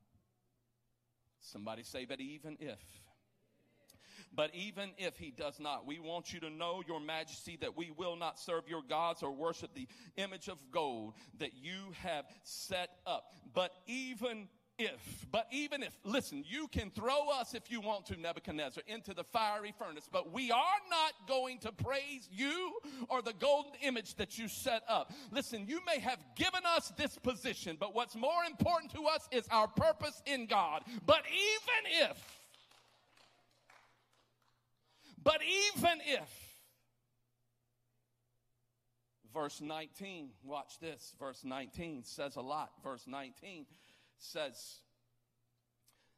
somebody 1.41 1.83
say, 1.83 2.05
but 2.05 2.21
even 2.21 2.57
if. 2.61 2.79
But 4.37 4.51
even 4.53 4.91
if 4.99 5.17
he 5.17 5.31
does 5.31 5.61
not, 5.61 5.87
we 5.87 6.01
want 6.01 6.33
you 6.33 6.41
to 6.41 6.51
know, 6.51 6.83
Your 6.87 7.01
Majesty, 7.01 7.57
that 7.61 7.77
we 7.77 7.93
will 7.97 8.17
not 8.17 8.39
serve 8.39 8.69
your 8.69 8.83
gods 8.83 9.23
or 9.23 9.31
worship 9.31 9.73
the 9.75 9.87
image 10.17 10.49
of 10.49 10.59
gold 10.73 11.15
that 11.39 11.55
you 11.55 11.93
have 12.03 12.25
set 12.43 12.91
up. 13.07 13.33
But 13.55 13.73
even 13.87 14.49
if, 14.79 15.27
but 15.31 15.47
even 15.53 15.83
if, 15.83 15.97
listen, 16.05 16.45
you 16.47 16.67
can 16.69 16.91
throw 16.91 17.29
us 17.31 17.55
if 17.55 17.71
you 17.71 17.81
want 17.81 18.07
to, 18.07 18.21
Nebuchadnezzar, 18.21 18.83
into 18.87 19.15
the 19.15 19.25
fiery 19.25 19.73
furnace, 19.79 20.09
but 20.11 20.33
we 20.33 20.51
are 20.51 20.81
not 20.91 21.13
going 21.29 21.59
to 21.61 21.73
praise 21.73 22.29
you 22.33 22.73
or 23.09 23.23
the 23.23 23.35
golden 23.35 23.73
image 23.83 24.15
that 24.17 24.37
you 24.39 24.49
set 24.49 24.83
up. 24.89 25.13
Listen, 25.31 25.67
you 25.67 25.81
may 25.87 26.01
have 26.01 26.19
given 26.37 26.63
us 26.67 26.93
this 26.97 27.17
position, 27.19 27.77
but 27.79 27.95
what's 27.95 28.17
more 28.17 28.45
important 28.49 28.93
to 28.93 29.05
us 29.05 29.29
is 29.31 29.47
our 29.51 29.69
purpose 29.69 30.23
in 30.27 30.47
God. 30.47 30.83
But 31.07 31.23
even 31.29 32.11
if, 32.11 32.39
but 35.23 35.41
even 35.77 35.99
if, 36.05 36.29
verse 39.33 39.61
19, 39.61 40.31
watch 40.45 40.79
this, 40.81 41.15
verse 41.19 41.43
19 41.45 42.03
says 42.05 42.37
a 42.37 42.41
lot. 42.41 42.71
Verse 42.83 43.05
19 43.07 43.67
says, 44.19 44.81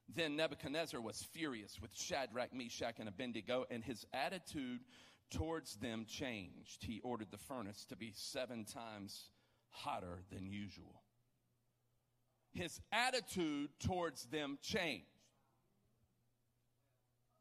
Then 0.09 0.37
Nebuchadnezzar 0.37 1.00
was 1.00 1.26
furious 1.33 1.79
with 1.81 1.95
Shadrach, 1.95 2.55
Meshach, 2.55 2.99
and 2.99 3.09
Abednego, 3.09 3.65
and 3.71 3.83
his 3.83 4.07
attitude 4.12 4.81
towards 5.31 5.76
them 5.76 6.07
changed. 6.09 6.85
He 6.85 7.00
ordered 7.03 7.31
the 7.31 7.38
furnace 7.38 7.85
to 7.87 7.97
be 7.97 8.12
seven 8.15 8.65
times 8.65 9.31
hotter 9.71 10.23
than 10.33 10.47
usual. 10.47 11.03
His 12.53 12.81
attitude 12.93 13.71
towards 13.81 14.25
them 14.26 14.59
changed. 14.62 15.07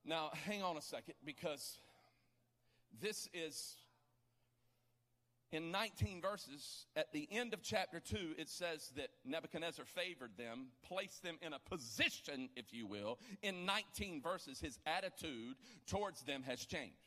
Now, 0.03 0.31
hang 0.45 0.61
on 0.61 0.77
a 0.77 0.81
second 0.81 1.15
because 1.23 1.79
this 3.01 3.27
is 3.33 3.75
in 5.51 5.71
19 5.71 6.21
verses, 6.21 6.87
at 6.95 7.11
the 7.13 7.27
end 7.31 7.53
of 7.53 7.61
chapter 7.61 7.99
2, 7.99 8.35
it 8.37 8.49
says 8.49 8.91
that 8.95 9.09
Nebuchadnezzar 9.23 9.85
favored 9.85 10.37
them, 10.37 10.67
placed 10.83 11.23
them 11.23 11.37
in 11.41 11.53
a 11.53 11.59
position, 11.59 12.49
if 12.55 12.73
you 12.73 12.87
will. 12.87 13.19
In 13.41 13.65
19 13.65 14.21
verses, 14.21 14.59
his 14.59 14.79
attitude 14.85 15.55
towards 15.87 16.23
them 16.23 16.43
has 16.43 16.65
changed. 16.65 16.97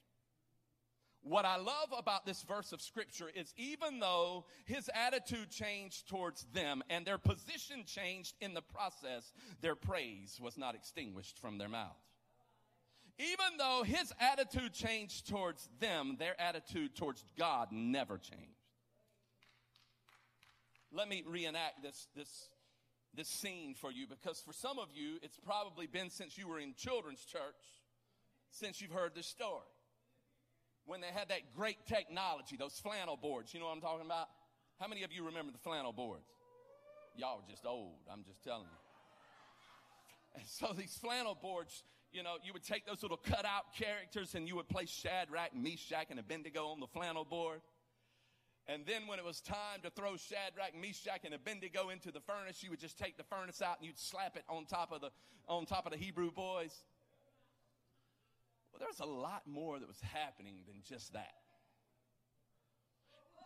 What 1.23 1.45
I 1.45 1.57
love 1.57 1.93
about 1.97 2.25
this 2.25 2.43
verse 2.43 2.73
of 2.73 2.81
scripture 2.81 3.31
is 3.35 3.53
even 3.57 3.99
though 3.99 4.47
his 4.65 4.89
attitude 4.95 5.51
changed 5.51 6.09
towards 6.09 6.47
them 6.55 6.83
and 6.89 7.05
their 7.05 7.19
position 7.19 7.85
changed 7.85 8.37
in 8.41 8.55
the 8.55 8.63
process, 8.63 9.33
their 9.61 9.75
praise 9.75 10.39
was 10.41 10.57
not 10.57 10.75
extinguished 10.75 11.39
from 11.39 11.59
their 11.59 11.69
mouths. 11.69 11.99
Even 13.19 13.59
though 13.59 13.83
his 13.85 14.13
attitude 14.21 14.73
changed 14.73 15.29
towards 15.29 15.69
them, 15.81 16.17
their 16.19 16.41
attitude 16.41 16.95
towards 16.95 17.25
God 17.37 17.69
never 17.73 18.17
changed. 18.17 18.45
Let 20.93 21.09
me 21.09 21.25
reenact 21.27 21.83
this, 21.83 22.07
this, 22.15 22.49
this 23.15 23.29
scene 23.29 23.75
for 23.75 23.91
you 23.91 24.07
because 24.07 24.41
for 24.41 24.53
some 24.53 24.79
of 24.79 24.89
you, 24.95 25.19
it's 25.23 25.37
probably 25.37 25.87
been 25.87 26.11
since 26.11 26.39
you 26.39 26.47
were 26.47 26.61
in 26.61 26.75
children's 26.75 27.25
church 27.25 27.41
since 28.51 28.81
you've 28.81 28.93
heard 28.93 29.15
this 29.15 29.27
story 29.27 29.67
when 30.87 31.03
they 31.03 31.09
had 31.09 31.29
that 31.29 31.55
great 31.55 31.77
technology, 31.87 32.57
those 32.57 32.79
flannel 32.81 33.17
boards. 33.17 33.53
You 33.53 33.61
know 33.61 33.67
what 33.67 33.75
I'm 33.75 33.81
talking 33.81 34.07
about? 34.07 34.29
How 34.81 34.89
many 34.89 35.03
of 35.03 35.13
you 35.13 35.27
remember 35.27 35.53
the 35.53 35.59
flannel 35.59 35.93
boards? 35.93 36.31
Y'all 37.17 37.41
are 37.41 37.51
just 37.51 37.67
old, 37.67 37.99
I'm 38.11 38.25
just 38.25 38.43
telling 38.43 38.63
you. 38.63 38.69
And 40.37 40.47
so 40.47 40.73
these 40.77 40.95
flannel 40.95 41.35
boards, 41.35 41.83
you 42.13 42.23
know, 42.23 42.37
you 42.43 42.53
would 42.53 42.65
take 42.65 42.87
those 42.87 43.03
little 43.03 43.19
cutout 43.19 43.75
characters 43.75 44.35
and 44.35 44.49
you 44.49 44.57
would 44.57 44.69
place 44.69 44.89
Shadrach, 44.89 45.55
Meshach, 45.55 46.07
and 46.11 46.19
Abednego 46.19 46.69
on 46.69 46.81
the 46.81 46.87
flannel 46.87 47.25
board. 47.25 47.61
And 48.67 48.85
then 48.87 49.07
when 49.07 49.19
it 49.19 49.25
was 49.25 49.41
time 49.41 49.81
to 49.83 49.91
throw 49.91 50.17
Shadrach, 50.17 50.79
Meshach, 50.79 51.21
and 51.25 51.35
Abednego 51.35 51.89
into 51.89 52.11
the 52.11 52.21
furnace, 52.21 52.63
you 52.63 52.71
would 52.71 52.81
just 52.81 52.99
take 52.99 53.17
the 53.17 53.25
furnace 53.25 53.63
out 53.63 53.79
and 53.79 53.87
you'd 53.87 53.99
slap 53.99 54.37
it 54.37 54.45
on 54.49 54.67
top 54.67 54.93
of 54.93 55.01
the, 55.01 55.11
on 55.49 55.65
top 55.65 55.87
of 55.87 55.93
the 55.93 55.99
Hebrew 55.99 56.31
boys. 56.31 56.75
Well, 58.73 58.81
there's 58.81 59.01
a 59.01 59.11
lot 59.11 59.43
more 59.47 59.79
that 59.79 59.89
was 59.89 60.01
happening 60.01 60.57
than 60.67 60.83
just 60.87 61.15
that. 61.15 61.33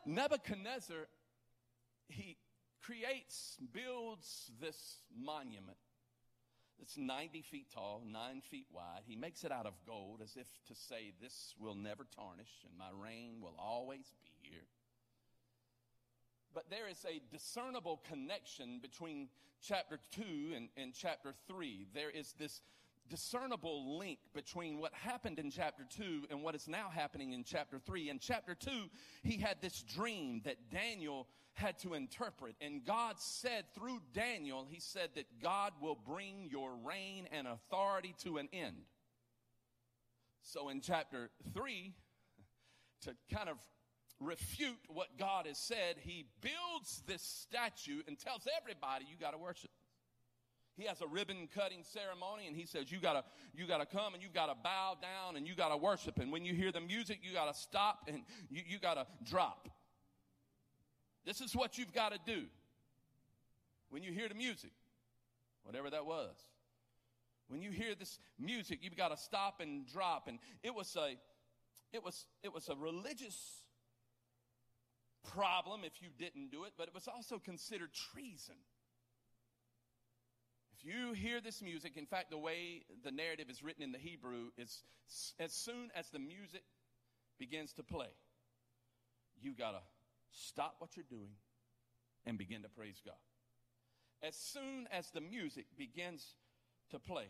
Nebuchadnezzar, 0.05 1.09
he 2.09 2.37
creates, 2.83 3.57
builds 3.73 4.51
this 4.61 4.97
monument 5.17 5.77
it's 6.83 6.99
90 6.99 7.43
feet 7.43 7.67
tall, 7.73 8.03
9 8.05 8.43
feet 8.51 8.67
wide. 8.73 9.03
He 9.07 9.15
makes 9.15 9.45
it 9.45 9.53
out 9.53 9.67
of 9.67 9.75
gold 9.87 10.21
as 10.23 10.37
if 10.37 10.49
to 10.67 10.75
say, 10.75 11.13
This 11.23 11.55
will 11.59 11.77
never 11.77 12.05
tarnish 12.15 12.51
and 12.69 12.77
my 12.77 12.91
reign 12.93 13.41
will 13.41 13.55
always 13.57 14.13
be 14.21 14.51
here. 14.51 14.67
But 16.53 16.69
there 16.71 16.89
is 16.89 17.07
a 17.09 17.23
discernible 17.33 18.03
connection 18.09 18.81
between 18.83 19.29
chapter 19.65 20.01
2 20.11 20.23
and, 20.57 20.69
and 20.77 20.93
chapter 20.93 21.33
3. 21.47 21.87
There 21.95 22.11
is 22.11 22.35
this 22.37 22.61
discernible 23.13 23.99
link 23.99 24.19
between 24.33 24.79
what 24.79 24.91
happened 24.95 25.39
in 25.39 25.51
chapter 25.51 25.85
2 25.99 26.29
and 26.31 26.43
what 26.43 26.55
is 26.55 26.67
now 26.67 26.89
happening 26.89 27.35
in 27.35 27.45
chapter 27.45 27.79
3. 27.79 28.09
In 28.09 28.19
chapter 28.19 28.55
2, 28.55 28.71
he 29.23 29.37
had 29.37 29.59
this 29.61 29.83
dream 29.83 30.41
that 30.47 30.71
Daniel 30.71 31.29
had 31.53 31.79
to 31.81 31.93
interpret. 31.93 32.55
And 32.63 32.87
God 32.87 33.17
said 33.19 33.65
through 33.75 34.01
Daniel, 34.15 34.67
he 34.67 34.81
said 34.81 35.11
that 35.17 35.27
God 35.43 35.73
will 35.83 35.95
bring 35.95 36.49
your 36.51 36.71
reign 36.83 37.29
and 37.31 37.47
authority 37.47 38.15
to 38.25 38.39
an 38.39 38.49
end. 38.51 38.77
So 40.41 40.71
in 40.71 40.81
chapter 40.81 41.29
3, 41.53 41.93
to 43.03 43.15
kind 43.31 43.51
of 43.51 43.59
refute 44.21 44.81
what 44.89 45.19
God 45.19 45.47
has 45.47 45.59
said, 45.59 45.97
he 46.01 46.25
builds 46.41 47.03
this 47.07 47.21
statue 47.21 48.01
and 48.09 48.19
tells 48.19 48.49
everybody 48.59 49.05
you 49.07 49.19
got 49.21 49.33
to 49.33 49.39
worship. 49.39 49.71
He 50.77 50.85
has 50.85 51.01
a 51.03 51.07
ribbon 51.07 51.49
cutting 51.55 51.85
ceremony 51.85 52.47
and 52.47 52.57
he 52.57 52.65
says, 52.65 52.91
you 52.91 52.99
gotta, 52.99 53.25
you 53.55 53.67
gotta 53.67 53.87
come 53.87 54.15
and 54.15 54.23
you 54.23 54.29
gotta 54.33 54.55
bow 54.55 54.97
down 55.01 55.37
and 55.37 55.47
you 55.47 55.55
gotta 55.55 55.77
worship. 55.77 56.19
And 56.19 56.33
when 56.33 56.45
you 56.45 56.55
hear 56.55 56.73
the 56.73 56.81
music, 56.81 57.21
you 57.23 57.33
gotta 57.35 57.55
stop 57.55 58.09
and 58.09 58.23
you, 58.51 58.63
you 58.67 58.79
gotta 58.79 59.07
drop. 59.23 59.69
This 61.25 61.41
is 61.41 61.55
what 61.55 61.79
you've 61.79 61.93
got 61.93 62.13
to 62.13 62.19
do 62.27 62.45
when 63.91 64.03
you 64.03 64.13
hear 64.13 64.29
the 64.29 64.35
music, 64.35 64.73
whatever 65.63 65.91
that 65.91 66.05
was. 66.05 66.35
When 67.49 67.63
you 67.63 67.71
hear 67.71 67.95
this 67.95 68.19
music, 68.39 68.81
you've 68.83 68.97
got 68.97 69.09
to 69.09 69.17
stop 69.17 69.61
and 69.61 69.87
drop. 69.87 70.27
And 70.27 70.39
it 70.63 70.75
was 70.75 70.97
a, 70.97 71.17
it 71.93 72.03
was, 72.03 72.27
it 72.43 72.53
was 72.53 72.69
a 72.69 72.75
religious 72.75 73.63
problem 75.33 75.83
if 75.85 76.03
you 76.03 76.09
didn't 76.19 76.51
do 76.51 76.65
it, 76.65 76.73
but 76.77 76.89
it 76.89 76.95
was 76.95 77.07
also 77.07 77.39
considered 77.39 77.91
treason. 77.93 78.57
You 80.83 81.13
hear 81.13 81.41
this 81.41 81.63
music, 81.63 81.97
in 81.97 82.07
fact, 82.07 82.31
the 82.31 82.39
way 82.39 82.83
the 83.05 83.13
narrative 83.13 83.49
is 83.49 83.63
written 83.63 83.83
in 83.83 83.93
the 83.93 83.99
Hebrew 83.99 84.51
is 84.59 84.83
as 85.39 85.53
soon 85.53 85.91
as 85.95 86.09
the 86.11 86.19
music 86.19 86.65
begins 87.39 87.73
to 87.75 87.83
play, 87.83 88.09
you 89.41 89.55
got 89.55 89.73
to 89.73 89.81
stop 90.33 90.77
what 90.79 90.97
you're 90.97 91.05
doing 91.09 91.35
and 92.27 92.37
begin 92.37 92.63
to 92.63 92.69
praise 92.69 93.01
God. 93.05 93.15
As 94.23 94.37
soon 94.37 94.89
as 94.93 95.11
the 95.11 95.21
music 95.21 95.67
begins 95.77 96.35
to 96.91 96.99
play, 96.99 97.27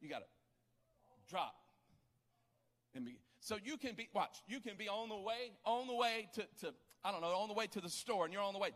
you 0.00 0.08
got 0.08 0.18
to 0.18 0.26
drop 1.28 1.54
and 2.94 3.04
be. 3.04 3.18
So 3.40 3.56
you 3.62 3.76
can 3.76 3.94
be, 3.94 4.08
watch, 4.12 4.42
you 4.46 4.60
can 4.60 4.76
be 4.76 4.88
on 4.88 5.08
the 5.08 5.16
way, 5.16 5.52
on 5.64 5.86
the 5.86 5.94
way 5.94 6.28
to, 6.34 6.42
to 6.60 6.74
I 7.02 7.12
don't 7.12 7.22
know, 7.22 7.28
on 7.28 7.48
the 7.48 7.54
way 7.54 7.66
to 7.68 7.80
the 7.80 7.88
store 7.88 8.24
and 8.24 8.32
you're 8.32 8.42
on 8.42 8.52
the 8.52 8.58
way. 8.58 8.70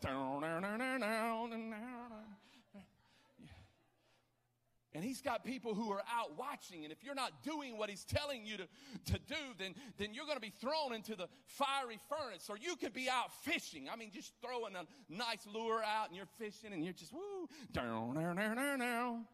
And 4.94 5.02
he's 5.02 5.20
got 5.20 5.44
people 5.44 5.74
who 5.74 5.90
are 5.90 6.02
out 6.16 6.38
watching. 6.38 6.84
And 6.84 6.92
if 6.92 7.02
you're 7.02 7.16
not 7.16 7.42
doing 7.42 7.76
what 7.76 7.90
he's 7.90 8.04
telling 8.04 8.46
you 8.46 8.58
to, 8.58 8.68
to 9.06 9.18
do, 9.26 9.34
then, 9.58 9.74
then 9.98 10.14
you're 10.14 10.24
going 10.24 10.36
to 10.36 10.40
be 10.40 10.52
thrown 10.60 10.94
into 10.94 11.16
the 11.16 11.26
fiery 11.46 11.98
furnace. 12.08 12.48
Or 12.48 12.56
you 12.56 12.76
could 12.76 12.92
be 12.92 13.08
out 13.10 13.32
fishing. 13.42 13.88
I 13.92 13.96
mean, 13.96 14.12
just 14.12 14.32
throwing 14.40 14.76
a 14.76 14.84
nice 15.12 15.44
lure 15.52 15.82
out 15.82 16.08
and 16.08 16.16
you're 16.16 16.28
fishing 16.38 16.72
and 16.72 16.84
you're 16.84 16.92
just, 16.92 17.12
woo, 17.12 17.48
down, 17.72 18.14
down, 18.14 18.36
down, 18.36 18.56
down, 18.56 18.78
down. 18.78 19.24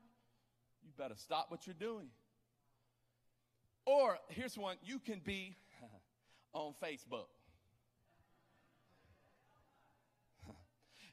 You 0.82 0.92
better 0.96 1.14
stop 1.14 1.50
what 1.50 1.66
you're 1.66 1.74
doing. 1.78 2.08
Or 3.84 4.16
here's 4.28 4.56
one 4.56 4.76
you 4.82 4.98
can 4.98 5.20
be 5.22 5.56
on 6.54 6.72
Facebook. 6.82 7.26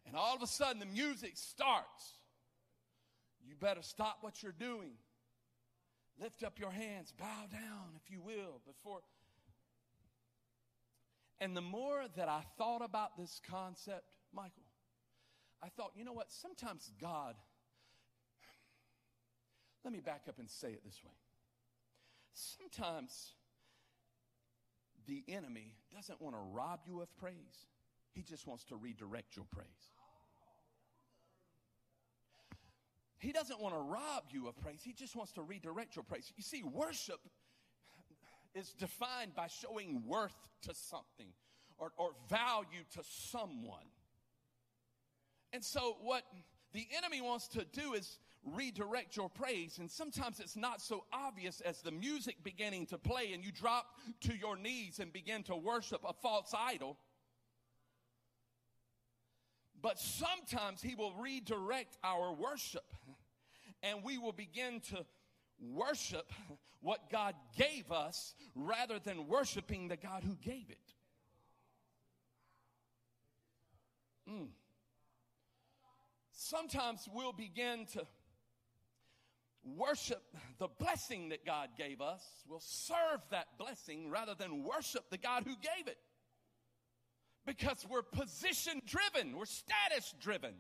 And 0.08 0.16
all 0.16 0.36
of 0.36 0.42
a 0.42 0.48
sudden 0.48 0.80
the 0.80 0.86
music 0.86 1.34
starts 1.36 2.14
you 3.48 3.56
better 3.56 3.82
stop 3.82 4.18
what 4.22 4.44
you're 4.44 4.52
doing. 4.52 4.92
Lift 6.20 6.44
up 6.44 6.60
your 6.60 6.72
hands, 6.72 7.14
bow 7.18 7.46
down, 7.52 7.96
if 8.04 8.12
you 8.12 8.20
will, 8.20 8.62
before. 8.66 9.00
And 11.40 11.56
the 11.56 11.62
more 11.62 12.04
that 12.16 12.28
I 12.28 12.42
thought 12.58 12.82
about 12.82 13.18
this 13.18 13.40
concept, 13.50 14.04
Michael, 14.34 14.64
I 15.64 15.70
thought, 15.70 15.92
you 15.96 16.04
know 16.04 16.14
what? 16.14 16.32
Sometimes 16.32 16.92
God, 17.00 17.36
let 19.84 19.94
me 19.94 20.00
back 20.00 20.24
up 20.28 20.40
and 20.40 20.50
say 20.50 20.70
it 20.70 20.84
this 20.84 21.00
way. 21.06 21.14
Sometimes 22.34 23.34
the 25.06 25.24
enemy 25.28 25.76
doesn't 25.96 26.20
want 26.20 26.36
to 26.36 26.40
rob 26.40 26.82
you 26.86 27.02
of 27.02 27.16
praise, 27.18 27.68
he 28.12 28.24
just 28.24 28.48
wants 28.48 28.66
to 28.66 28.76
redirect 28.76 29.36
your 29.36 29.46
praise. 29.52 29.94
He 33.20 33.32
doesn't 33.32 33.60
want 33.60 33.74
to 33.74 33.80
rob 33.80 34.24
you 34.30 34.48
of 34.48 34.60
praise. 34.62 34.82
He 34.84 34.94
just 34.94 35.16
wants 35.16 35.32
to 35.34 35.42
redirect 35.42 35.96
your 35.96 36.04
praise. 36.04 36.32
You 36.36 36.44
see, 36.44 36.64
worship 36.64 37.20
is 38.54 38.74
defined 38.74 39.36
by 39.36 39.48
showing 39.48 40.04
worth 40.06 40.36
to 40.64 40.74
something 40.74 41.34
or, 41.78 41.92
or 41.98 42.12
value 42.30 42.84
to 42.94 43.00
someone. 43.04 43.86
And 45.54 45.64
so, 45.64 45.98
what 46.02 46.24
the 46.74 46.88
enemy 46.96 47.22
wants 47.22 47.48
to 47.50 47.66
do 47.66 47.94
is 47.94 48.20
redirect 48.44 49.16
your 49.16 49.30
praise. 49.30 49.78
And 49.80 49.90
sometimes 49.90 50.40
it's 50.40 50.56
not 50.56 50.82
so 50.82 51.06
obvious 51.12 51.62
as 51.62 51.82
the 51.82 51.92
music 51.92 52.36
beginning 52.44 52.86
to 52.88 52.98
play 52.98 53.34
and 53.34 53.44
you 53.44 53.52
drop 53.52 53.86
to 54.22 54.36
your 54.36 54.58
knees 54.58 55.00
and 55.00 55.12
begin 55.12 55.44
to 55.44 55.56
worship 55.56 56.02
a 56.08 56.14
false 56.14 56.54
idol. 56.58 56.98
But 59.82 60.00
sometimes 60.00 60.82
He 60.82 60.96
will 60.96 61.14
redirect 61.14 61.98
our 62.04 62.34
worship 62.34 62.94
and 63.84 64.03
we 64.03 64.17
will 64.17 64.31
begin 64.31 64.79
to 64.91 65.05
worship 65.60 66.31
what 66.81 67.10
God 67.10 67.36
gave 67.57 67.91
us 67.91 68.36
rather 68.55 69.00
than 69.00 69.27
worshiping 69.27 69.88
the 69.88 69.98
God 69.98 70.24
who 70.24 70.36
gave 70.36 70.69
it. 70.69 70.93
Mm. 74.29 74.48
Sometimes 76.31 77.07
we'll 77.13 77.34
begin 77.34 77.86
to 77.93 78.05
worship 79.75 80.24
the 80.60 80.67
blessing 80.67 81.29
that 81.29 81.46
God 81.46 81.69
gave 81.77 82.01
us. 82.01 82.24
We'll 82.48 82.60
serve 82.60 83.22
that 83.31 83.57
blessing 83.57 84.10
rather 84.10 84.36
than 84.36 84.63
worship 84.63 85.10
the 85.10 85.17
God 85.17 85.43
who 85.43 85.55
gave 85.55 85.88
it. 85.88 85.98
Because 87.46 87.86
we're 87.89 88.01
position 88.01 88.81
driven, 88.86 89.36
we're 89.36 89.46
status 89.46 90.13
driven. 90.22 90.53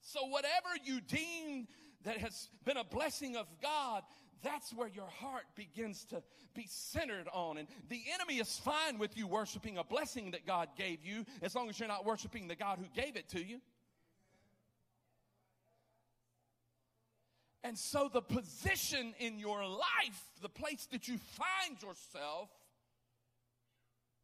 So, 0.00 0.26
whatever 0.26 0.68
you 0.84 1.00
deem 1.00 1.68
that 2.04 2.18
has 2.18 2.48
been 2.64 2.76
a 2.76 2.84
blessing 2.84 3.36
of 3.36 3.46
God, 3.62 4.02
that's 4.42 4.72
where 4.72 4.88
your 4.88 5.06
heart 5.06 5.44
begins 5.54 6.04
to 6.06 6.22
be 6.54 6.66
centered 6.68 7.28
on. 7.32 7.58
And 7.58 7.68
the 7.88 8.02
enemy 8.14 8.38
is 8.38 8.58
fine 8.58 8.98
with 8.98 9.16
you 9.16 9.26
worshiping 9.26 9.78
a 9.78 9.84
blessing 9.84 10.30
that 10.32 10.46
God 10.46 10.68
gave 10.76 11.04
you 11.04 11.24
as 11.42 11.54
long 11.54 11.68
as 11.68 11.78
you're 11.78 11.88
not 11.88 12.04
worshiping 12.04 12.48
the 12.48 12.56
God 12.56 12.78
who 12.78 12.86
gave 13.00 13.16
it 13.16 13.28
to 13.30 13.44
you. 13.44 13.60
And 17.62 17.76
so 17.76 18.08
the 18.10 18.22
position 18.22 19.14
in 19.18 19.38
your 19.38 19.66
life, 19.66 20.22
the 20.40 20.48
place 20.48 20.88
that 20.92 21.08
you 21.08 21.18
find 21.18 21.82
yourself, 21.82 22.48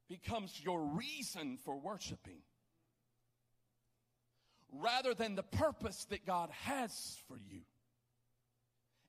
becomes 0.08 0.60
your 0.62 0.80
reason 0.80 1.58
for 1.64 1.76
worshiping 1.76 2.38
rather 4.72 5.14
than 5.14 5.34
the 5.34 5.42
purpose 5.42 6.06
that 6.10 6.26
God 6.26 6.50
has 6.64 7.16
for 7.28 7.36
you. 7.36 7.62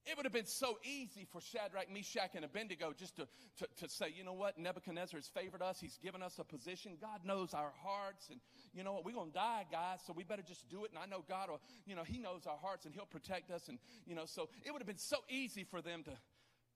It 0.09 0.15
would 0.15 0.25
have 0.25 0.33
been 0.33 0.45
so 0.45 0.77
easy 0.85 1.27
for 1.29 1.41
Shadrach, 1.41 1.91
Meshach, 1.91 2.31
and 2.33 2.45
Abednego 2.45 2.93
just 2.97 3.17
to, 3.17 3.27
to, 3.57 3.67
to, 3.79 3.89
say, 3.89 4.05
you 4.15 4.23
know 4.23 4.33
what, 4.33 4.57
Nebuchadnezzar 4.57 5.17
has 5.17 5.27
favored 5.27 5.61
us. 5.61 5.81
He's 5.81 5.97
given 5.97 6.23
us 6.23 6.39
a 6.39 6.45
position. 6.45 6.93
God 7.01 7.25
knows 7.25 7.53
our 7.53 7.73
hearts. 7.83 8.29
And 8.29 8.39
you 8.73 8.85
know 8.85 8.93
what, 8.93 9.03
we're 9.03 9.15
going 9.15 9.31
to 9.31 9.33
die, 9.33 9.65
guys, 9.69 9.99
so 10.07 10.13
we 10.15 10.23
better 10.23 10.43
just 10.47 10.69
do 10.69 10.85
it. 10.85 10.91
And 10.91 10.99
I 10.99 11.07
know 11.07 11.25
God 11.27 11.49
will, 11.49 11.61
you 11.85 11.93
know, 11.93 12.03
He 12.03 12.19
knows 12.19 12.47
our 12.47 12.55
hearts 12.55 12.85
and 12.85 12.95
He'll 12.95 13.05
protect 13.05 13.51
us. 13.51 13.67
And, 13.67 13.79
you 14.05 14.15
know, 14.15 14.25
so 14.25 14.47
it 14.65 14.71
would 14.71 14.81
have 14.81 14.87
been 14.87 14.97
so 14.97 15.17
easy 15.29 15.65
for 15.65 15.81
them 15.81 16.03
to 16.03 16.11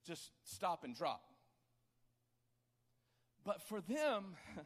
just 0.06 0.32
stop 0.44 0.84
and 0.84 0.94
drop. 0.94 1.24
But 3.46 3.62
for 3.62 3.80
them, 3.80 4.36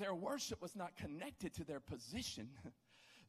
their 0.00 0.14
worship 0.14 0.60
was 0.60 0.74
not 0.74 0.96
connected 0.96 1.54
to 1.54 1.64
their 1.64 1.80
position. 1.80 2.48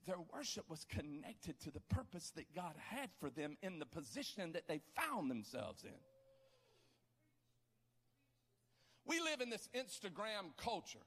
Their 0.07 0.19
worship 0.33 0.69
was 0.69 0.85
connected 0.89 1.59
to 1.61 1.71
the 1.71 1.79
purpose 1.81 2.31
that 2.35 2.53
God 2.55 2.73
had 2.89 3.09
for 3.19 3.29
them 3.29 3.57
in 3.61 3.79
the 3.79 3.85
position 3.85 4.53
that 4.53 4.67
they 4.67 4.81
found 4.95 5.29
themselves 5.29 5.83
in. 5.83 5.91
We 9.05 9.19
live 9.19 9.41
in 9.41 9.49
this 9.49 9.69
Instagram 9.75 10.55
culture 10.57 10.99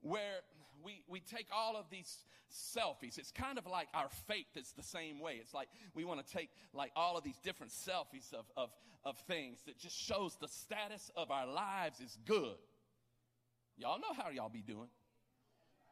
where 0.00 0.40
we, 0.82 1.02
we 1.08 1.20
take 1.20 1.46
all 1.52 1.76
of 1.76 1.86
these 1.90 2.24
selfies. 2.52 3.18
It's 3.18 3.32
kind 3.32 3.58
of 3.58 3.66
like 3.66 3.88
our 3.94 4.08
faith 4.28 4.56
is 4.56 4.72
the 4.76 4.82
same 4.82 5.18
way. 5.20 5.38
It's 5.40 5.54
like 5.54 5.68
we 5.94 6.04
want 6.04 6.24
to 6.24 6.32
take 6.32 6.50
like 6.72 6.92
all 6.94 7.16
of 7.16 7.24
these 7.24 7.38
different 7.38 7.72
selfies 7.72 8.32
of, 8.32 8.44
of, 8.56 8.70
of 9.04 9.18
things 9.26 9.58
that 9.66 9.78
just 9.78 9.96
shows 9.96 10.36
the 10.40 10.48
status 10.48 11.10
of 11.16 11.30
our 11.30 11.46
lives 11.46 12.00
is 12.00 12.16
good. 12.24 12.56
Y'all 13.76 13.98
know 13.98 14.14
how 14.16 14.30
y'all 14.30 14.48
be 14.48 14.62
doing. 14.62 14.88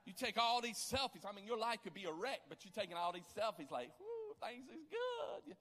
You 0.05 0.13
take 0.13 0.37
all 0.37 0.61
these 0.61 0.79
selfies. 0.79 1.25
I 1.29 1.33
mean, 1.35 1.47
your 1.47 1.59
life 1.59 1.79
could 1.85 1.95
be 1.95 2.05
a 2.05 2.13
wreck, 2.13 2.41
but 2.49 2.65
you're 2.65 2.73
taking 2.73 2.97
all 2.97 3.13
these 3.13 3.29
selfies 3.39 3.71
like, 3.71 3.89
whoo, 4.01 4.35
things 4.41 4.67
is 4.67 4.85
good. 4.91 5.57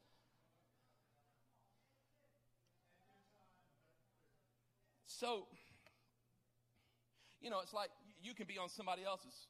So, 5.06 5.46
you 7.40 7.52
know, 7.52 7.60
it's 7.62 7.74
like 7.74 7.90
you 8.24 8.34
can 8.34 8.48
be 8.48 8.58
on 8.58 8.70
somebody 8.70 9.04
else's, 9.04 9.46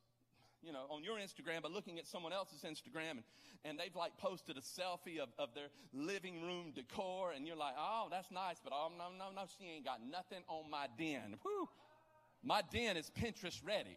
you 0.62 0.74
know, 0.74 0.86
on 0.90 1.02
your 1.02 1.16
Instagram, 1.16 1.62
but 1.62 1.72
looking 1.72 1.98
at 1.98 2.06
someone 2.06 2.34
else's 2.34 2.64
Instagram 2.64 3.12
and, 3.12 3.24
and 3.64 3.80
they've 3.80 3.96
like 3.96 4.18
posted 4.18 4.58
a 4.58 4.62
selfie 4.62 5.20
of, 5.20 5.30
of 5.40 5.54
their 5.56 5.68
living 5.94 6.42
room 6.42 6.74
decor 6.76 7.32
and 7.32 7.48
you're 7.48 7.56
like, 7.56 7.76
oh, 7.78 8.08
that's 8.12 8.30
nice, 8.32 8.58
but 8.62 8.74
oh, 8.76 8.90
no, 8.98 9.06
no, 9.18 9.34
no, 9.34 9.44
she 9.58 9.66
ain't 9.66 9.86
got 9.86 10.00
nothing 10.06 10.44
on 10.50 10.70
my 10.70 10.88
den. 10.98 11.38
Whoo! 11.46 11.70
My 12.44 12.62
den 12.74 12.98
is 12.98 13.10
Pinterest 13.10 13.66
ready. 13.66 13.96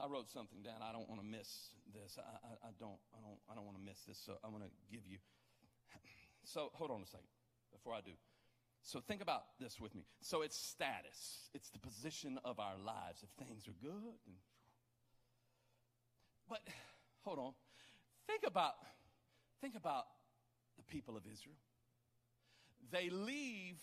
I 0.00 0.06
wrote 0.06 0.28
something 0.28 0.62
down. 0.62 0.82
I 0.82 0.92
don't 0.92 1.08
want 1.08 1.20
to 1.20 1.26
miss 1.26 1.70
this. 1.92 2.18
I, 2.18 2.22
I, 2.22 2.68
I 2.68 2.70
don't. 2.78 2.98
I 3.14 3.20
don't. 3.20 3.38
I 3.50 3.54
don't 3.54 3.64
want 3.64 3.78
to 3.78 3.84
miss 3.84 4.00
this. 4.06 4.18
So 4.18 4.34
I'm 4.42 4.50
going 4.50 4.62
to 4.62 4.74
give 4.90 5.06
you. 5.06 5.18
So 6.44 6.70
hold 6.74 6.90
on 6.90 7.00
a 7.00 7.06
second 7.06 7.28
before 7.72 7.94
I 7.94 8.00
do. 8.00 8.12
So 8.82 9.00
think 9.00 9.22
about 9.22 9.44
this 9.58 9.80
with 9.80 9.94
me. 9.94 10.04
So 10.20 10.42
it's 10.42 10.56
status. 10.56 11.48
It's 11.54 11.70
the 11.70 11.78
position 11.78 12.38
of 12.44 12.58
our 12.58 12.76
lives. 12.76 13.22
If 13.22 13.30
things 13.46 13.66
are 13.68 13.78
good, 13.80 14.34
but 16.48 16.60
hold 17.22 17.38
on. 17.38 17.52
Think 18.26 18.42
about. 18.46 18.74
Think 19.60 19.76
about 19.76 20.04
the 20.76 20.82
people 20.82 21.16
of 21.16 21.22
Israel. 21.32 21.56
They 22.90 23.08
leave 23.08 23.80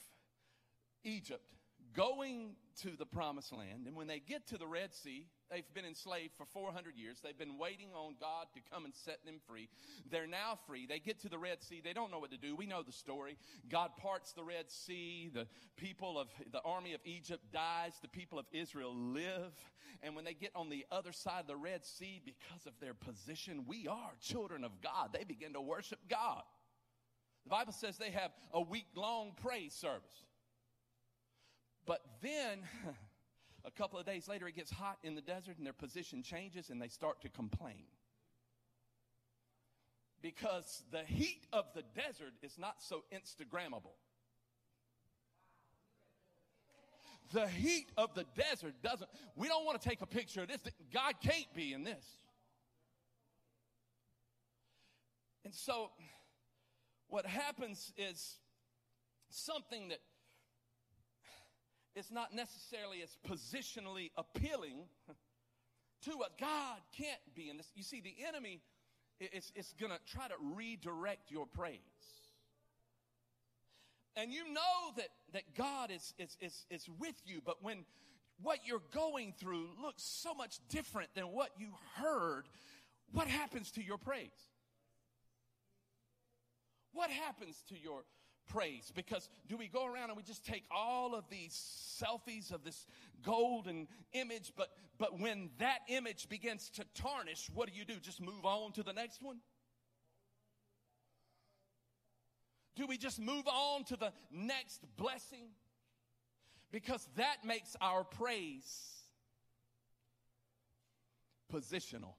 Egypt 1.03 1.49
going 1.95 2.55
to 2.81 2.91
the 2.97 3.05
promised 3.05 3.51
land, 3.51 3.87
and 3.87 3.95
when 3.95 4.07
they 4.07 4.19
get 4.19 4.47
to 4.47 4.57
the 4.57 4.67
Red 4.67 4.93
Sea, 4.93 5.27
They've 5.51 5.73
been 5.73 5.85
enslaved 5.85 6.33
for 6.37 6.45
400 6.45 6.95
years. 6.95 7.19
They've 7.21 7.37
been 7.37 7.57
waiting 7.57 7.89
on 7.93 8.15
God 8.19 8.47
to 8.53 8.61
come 8.71 8.85
and 8.85 8.95
set 8.95 9.25
them 9.25 9.35
free. 9.45 9.67
They're 10.09 10.27
now 10.27 10.57
free. 10.65 10.85
They 10.85 10.99
get 10.99 11.19
to 11.21 11.29
the 11.29 11.37
Red 11.37 11.61
Sea. 11.61 11.81
They 11.83 11.91
don't 11.91 12.09
know 12.09 12.19
what 12.19 12.31
to 12.31 12.37
do. 12.37 12.55
We 12.55 12.65
know 12.65 12.83
the 12.83 12.93
story. 12.93 13.37
God 13.69 13.91
parts 13.97 14.31
the 14.31 14.43
Red 14.43 14.71
Sea. 14.71 15.29
The 15.33 15.47
people 15.75 16.17
of 16.17 16.29
the 16.51 16.61
army 16.61 16.93
of 16.93 17.01
Egypt 17.03 17.43
dies. 17.51 17.93
The 18.01 18.07
people 18.07 18.39
of 18.39 18.45
Israel 18.53 18.95
live. 18.95 19.53
And 20.01 20.15
when 20.15 20.23
they 20.23 20.33
get 20.33 20.51
on 20.55 20.69
the 20.69 20.85
other 20.89 21.11
side 21.11 21.41
of 21.41 21.47
the 21.47 21.57
Red 21.57 21.85
Sea, 21.85 22.21
because 22.23 22.65
of 22.65 22.73
their 22.79 22.93
position, 22.93 23.65
we 23.67 23.87
are 23.87 24.11
children 24.21 24.63
of 24.63 24.81
God. 24.81 25.09
They 25.13 25.25
begin 25.25 25.53
to 25.53 25.61
worship 25.61 25.99
God. 26.09 26.43
The 27.43 27.49
Bible 27.49 27.73
says 27.73 27.97
they 27.97 28.11
have 28.11 28.31
a 28.53 28.61
week 28.61 28.87
long 28.95 29.33
praise 29.41 29.73
service. 29.73 30.25
But 31.85 32.01
then, 32.21 32.59
A 33.63 33.71
couple 33.71 33.99
of 33.99 34.05
days 34.05 34.27
later, 34.27 34.47
it 34.47 34.55
gets 34.55 34.71
hot 34.71 34.97
in 35.03 35.15
the 35.15 35.21
desert 35.21 35.57
and 35.57 35.65
their 35.65 35.73
position 35.73 36.23
changes 36.23 36.69
and 36.69 36.81
they 36.81 36.87
start 36.87 37.21
to 37.21 37.29
complain. 37.29 37.85
Because 40.21 40.83
the 40.91 41.03
heat 41.03 41.47
of 41.51 41.65
the 41.73 41.83
desert 41.95 42.33
is 42.41 42.57
not 42.57 42.75
so 42.81 43.03
Instagrammable. 43.11 43.95
The 47.33 47.47
heat 47.47 47.87
of 47.97 48.13
the 48.13 48.25
desert 48.35 48.75
doesn't, 48.83 49.09
we 49.35 49.47
don't 49.47 49.65
want 49.65 49.81
to 49.81 49.87
take 49.87 50.01
a 50.01 50.05
picture 50.05 50.41
of 50.41 50.47
this. 50.47 50.61
God 50.93 51.15
can't 51.23 51.53
be 51.55 51.73
in 51.73 51.83
this. 51.83 52.05
And 55.45 55.53
so, 55.53 55.91
what 57.07 57.25
happens 57.25 57.93
is 57.97 58.37
something 59.29 59.89
that 59.89 59.99
it's 61.95 62.11
not 62.11 62.33
necessarily 62.33 63.01
as 63.01 63.17
positionally 63.27 64.11
appealing 64.17 64.85
to 66.03 66.11
what 66.11 66.37
God 66.39 66.77
can't 66.97 67.19
be 67.35 67.49
in 67.49 67.57
this. 67.57 67.71
You 67.75 67.83
see, 67.83 68.01
the 68.01 68.15
enemy 68.27 68.61
is, 69.19 69.51
is 69.55 69.73
going 69.79 69.91
to 69.91 69.99
try 70.11 70.27
to 70.27 70.35
redirect 70.55 71.31
your 71.31 71.45
praise. 71.45 71.79
And 74.15 74.31
you 74.31 74.43
know 74.51 74.93
that, 74.97 75.07
that 75.33 75.55
God 75.55 75.91
is, 75.91 76.13
is, 76.17 76.37
is, 76.41 76.65
is 76.69 76.89
with 76.99 77.15
you, 77.25 77.41
but 77.45 77.63
when 77.63 77.85
what 78.41 78.59
you're 78.65 78.81
going 78.93 79.33
through 79.39 79.69
looks 79.81 80.03
so 80.03 80.33
much 80.33 80.59
different 80.69 81.09
than 81.15 81.25
what 81.25 81.51
you 81.57 81.69
heard, 81.95 82.43
what 83.11 83.27
happens 83.27 83.71
to 83.71 83.83
your 83.83 83.97
praise? 83.97 84.29
What 86.93 87.09
happens 87.09 87.63
to 87.69 87.75
your 87.79 88.03
praise 88.47 88.91
because 88.95 89.29
do 89.47 89.55
we 89.55 89.67
go 89.67 89.85
around 89.85 90.09
and 90.09 90.17
we 90.17 90.23
just 90.23 90.45
take 90.45 90.63
all 90.69 91.15
of 91.15 91.23
these 91.29 91.53
selfies 92.01 92.51
of 92.53 92.63
this 92.63 92.85
golden 93.23 93.87
image 94.13 94.51
but 94.57 94.69
but 94.97 95.19
when 95.19 95.49
that 95.57 95.79
image 95.87 96.27
begins 96.29 96.69
to 96.69 96.83
tarnish 96.93 97.49
what 97.53 97.69
do 97.71 97.77
you 97.77 97.85
do? 97.85 97.95
Just 97.99 98.21
move 98.21 98.45
on 98.45 98.71
to 98.73 98.83
the 98.83 98.93
next 98.93 99.21
one? 99.21 99.37
Do 102.75 102.87
we 102.87 102.97
just 102.97 103.19
move 103.19 103.47
on 103.47 103.83
to 103.85 103.97
the 103.97 104.11
next 104.31 104.85
blessing? 104.97 105.49
Because 106.71 107.07
that 107.17 107.43
makes 107.43 107.75
our 107.81 108.03
praise 108.03 109.01
positional 111.51 112.13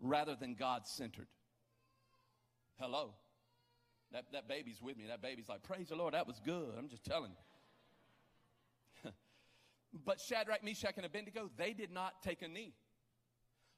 rather 0.00 0.34
than 0.34 0.54
God 0.54 0.86
centered 0.86 1.28
hello 2.78 3.14
That, 4.12 4.24
that 4.32 4.48
baby's 4.48 4.80
with 4.82 4.96
me. 4.96 5.04
That 5.08 5.22
baby's 5.22 5.48
like, 5.48 5.62
Praise 5.62 5.88
the 5.88 5.96
Lord, 5.96 6.14
that 6.14 6.26
was 6.26 6.40
good. 6.44 6.74
I'm 6.78 6.88
just 6.88 7.04
telling 7.04 7.32
you. 9.04 9.10
but 10.04 10.20
Shadrach, 10.20 10.62
Meshach, 10.62 10.94
and 10.96 11.06
Abednego, 11.06 11.50
they 11.56 11.72
did 11.72 11.90
not 11.90 12.22
take 12.22 12.42
a 12.42 12.48
knee. 12.48 12.74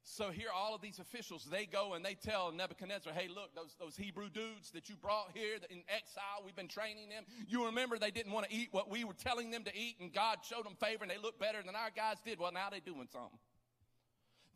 So 0.07 0.31
here, 0.31 0.49
all 0.55 0.75
of 0.75 0.83
these 0.83 0.99
officials, 0.99 1.47
they 1.51 1.65
go 1.65 1.95
and 1.95 2.05
they 2.05 2.15
tell 2.15 2.53
Nebuchadnezzar, 2.53 3.15
hey, 3.15 3.27
look, 3.27 3.55
those, 3.55 3.75
those 3.81 3.97
Hebrew 3.97 4.29
dudes 4.29 4.71
that 4.73 4.91
you 4.91 4.97
brought 4.97 5.31
here 5.33 5.57
in 5.71 5.83
exile, 5.89 6.43
we've 6.45 6.55
been 6.55 6.69
training 6.69 7.09
them. 7.09 7.25
You 7.49 7.65
remember 7.65 7.99
they 7.99 8.11
didn't 8.11 8.33
want 8.33 8.47
to 8.47 8.55
eat 8.55 8.69
what 8.71 8.91
we 8.91 9.05
were 9.05 9.15
telling 9.15 9.51
them 9.51 9.65
to 9.65 9.75
eat, 9.75 9.97
and 10.01 10.13
God 10.13 10.41
showed 10.43 10.67
them 10.67 10.77
favor, 10.79 11.05
and 11.05 11.11
they 11.11 11.17
looked 11.17 11.41
better 11.41 11.63
than 11.65 11.75
our 11.75 11.89
guys 11.91 12.17
did. 12.23 12.39
Well, 12.39 12.53
now 12.53 12.69
they're 12.71 12.81
doing 12.81 13.09
something. 13.11 13.39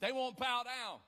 They 0.01 0.13
won't 0.13 0.37
bow 0.37 0.65
down. 0.65 0.99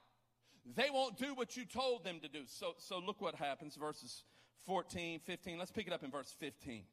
They 0.65 0.91
won't 0.91 1.19
do 1.19 1.35
what 1.35 1.57
you 1.57 1.65
told 1.65 2.05
them 2.05 2.21
to 2.21 2.29
do. 2.29 2.41
So, 2.47 2.75
so 2.79 2.99
look 2.99 3.21
what 3.21 3.35
happens, 3.35 3.77
verses 3.77 4.25
14, 4.67 5.21
15. 5.21 5.59
Let's 5.59 5.71
pick 5.71 5.87
it 5.87 5.93
up 5.93 6.03
in 6.05 6.11
verse 6.11 6.35
15. 6.39 6.85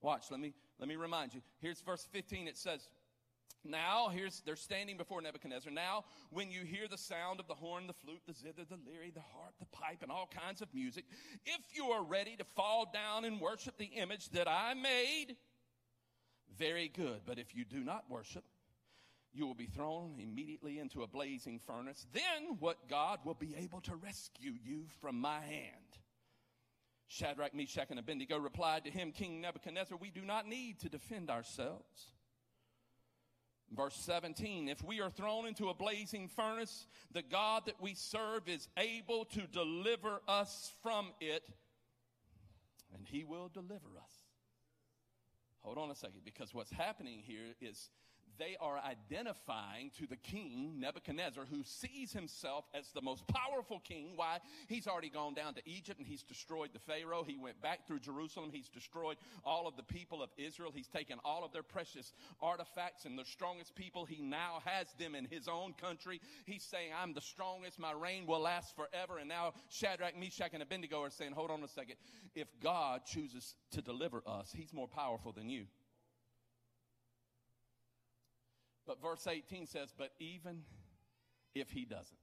Watch, 0.00 0.24
let 0.30 0.40
me, 0.40 0.54
let 0.78 0.88
me 0.88 0.96
remind 0.96 1.32
you. 1.34 1.40
Here's 1.60 1.80
verse 1.80 2.06
15. 2.12 2.48
It 2.48 2.58
says, 2.58 2.88
now, 3.64 4.08
here's, 4.08 4.40
they're 4.40 4.56
standing 4.56 4.96
before 4.96 5.22
Nebuchadnezzar. 5.22 5.72
Now, 5.72 6.04
when 6.30 6.50
you 6.50 6.64
hear 6.64 6.88
the 6.88 6.98
sound 6.98 7.38
of 7.38 7.46
the 7.46 7.54
horn, 7.54 7.86
the 7.86 7.92
flute, 7.92 8.22
the 8.26 8.34
zither, 8.34 8.64
the 8.68 8.78
lyre, 8.90 9.10
the 9.14 9.20
harp, 9.20 9.54
the 9.60 9.66
pipe, 9.66 9.98
and 10.02 10.10
all 10.10 10.28
kinds 10.28 10.62
of 10.62 10.74
music, 10.74 11.04
if 11.46 11.60
you 11.72 11.86
are 11.92 12.02
ready 12.02 12.34
to 12.36 12.44
fall 12.44 12.90
down 12.92 13.24
and 13.24 13.40
worship 13.40 13.78
the 13.78 13.84
image 13.84 14.30
that 14.30 14.48
I 14.48 14.74
made, 14.74 15.36
very 16.58 16.88
good. 16.88 17.20
But 17.24 17.38
if 17.38 17.54
you 17.54 17.64
do 17.64 17.84
not 17.84 18.10
worship, 18.10 18.44
you 19.34 19.46
will 19.46 19.54
be 19.54 19.66
thrown 19.66 20.18
immediately 20.18 20.78
into 20.78 21.02
a 21.02 21.06
blazing 21.06 21.58
furnace. 21.58 22.06
Then 22.12 22.56
what 22.58 22.88
God 22.88 23.20
will 23.24 23.34
be 23.34 23.54
able 23.58 23.80
to 23.82 23.96
rescue 23.96 24.52
you 24.62 24.84
from 25.00 25.18
my 25.18 25.40
hand? 25.40 25.98
Shadrach, 27.08 27.54
Meshach, 27.54 27.90
and 27.90 27.98
Abednego 27.98 28.38
replied 28.38 28.84
to 28.84 28.90
him, 28.90 29.12
King 29.12 29.40
Nebuchadnezzar, 29.40 29.98
we 29.98 30.10
do 30.10 30.22
not 30.22 30.48
need 30.48 30.80
to 30.80 30.88
defend 30.88 31.30
ourselves. 31.30 32.12
Verse 33.74 33.96
17, 33.96 34.68
if 34.68 34.84
we 34.84 35.00
are 35.00 35.10
thrown 35.10 35.46
into 35.46 35.68
a 35.68 35.74
blazing 35.74 36.28
furnace, 36.28 36.86
the 37.10 37.22
God 37.22 37.64
that 37.66 37.80
we 37.80 37.94
serve 37.94 38.46
is 38.46 38.68
able 38.76 39.24
to 39.26 39.46
deliver 39.46 40.20
us 40.28 40.72
from 40.82 41.12
it, 41.20 41.48
and 42.94 43.06
he 43.06 43.24
will 43.24 43.48
deliver 43.48 43.88
us. 43.96 44.12
Hold 45.60 45.78
on 45.78 45.90
a 45.90 45.94
second, 45.94 46.20
because 46.24 46.52
what's 46.52 46.72
happening 46.72 47.22
here 47.24 47.54
is 47.62 47.88
they 48.38 48.56
are 48.60 48.78
identifying 48.78 49.90
to 49.98 50.06
the 50.06 50.16
king, 50.16 50.74
Nebuchadnezzar, 50.78 51.44
who 51.50 51.62
sees 51.64 52.12
himself 52.12 52.64
as 52.74 52.90
the 52.92 53.02
most 53.02 53.26
powerful 53.26 53.80
king. 53.80 54.12
Why? 54.16 54.38
He's 54.68 54.86
already 54.86 55.10
gone 55.10 55.34
down 55.34 55.54
to 55.54 55.62
Egypt 55.66 55.98
and 55.98 56.06
he's 56.06 56.22
destroyed 56.22 56.70
the 56.72 56.78
Pharaoh. 56.78 57.24
He 57.26 57.36
went 57.36 57.60
back 57.60 57.86
through 57.86 58.00
Jerusalem. 58.00 58.50
He's 58.52 58.68
destroyed 58.68 59.16
all 59.44 59.66
of 59.66 59.76
the 59.76 59.82
people 59.82 60.22
of 60.22 60.30
Israel. 60.36 60.72
He's 60.74 60.88
taken 60.88 61.18
all 61.24 61.44
of 61.44 61.52
their 61.52 61.62
precious 61.62 62.12
artifacts 62.40 63.04
and 63.04 63.18
the 63.18 63.24
strongest 63.24 63.74
people. 63.74 64.04
He 64.04 64.22
now 64.22 64.60
has 64.64 64.86
them 64.98 65.14
in 65.14 65.26
his 65.26 65.48
own 65.48 65.74
country. 65.74 66.20
He's 66.46 66.62
saying, 66.62 66.90
I'm 67.00 67.14
the 67.14 67.20
strongest. 67.20 67.78
My 67.78 67.92
reign 67.92 68.26
will 68.26 68.40
last 68.40 68.74
forever. 68.76 69.18
And 69.18 69.28
now 69.28 69.54
Shadrach, 69.70 70.18
Meshach, 70.18 70.50
and 70.52 70.62
Abednego 70.62 71.02
are 71.02 71.10
saying, 71.10 71.32
hold 71.32 71.50
on 71.50 71.62
a 71.62 71.68
second. 71.68 71.96
If 72.34 72.48
God 72.62 73.02
chooses 73.06 73.54
to 73.72 73.82
deliver 73.82 74.22
us, 74.26 74.52
he's 74.56 74.72
more 74.72 74.88
powerful 74.88 75.32
than 75.32 75.48
you. 75.48 75.66
But 78.86 79.00
verse 79.00 79.26
18 79.26 79.66
says, 79.66 79.92
But 79.96 80.10
even 80.18 80.62
if 81.54 81.70
he 81.70 81.84
doesn't. 81.84 82.18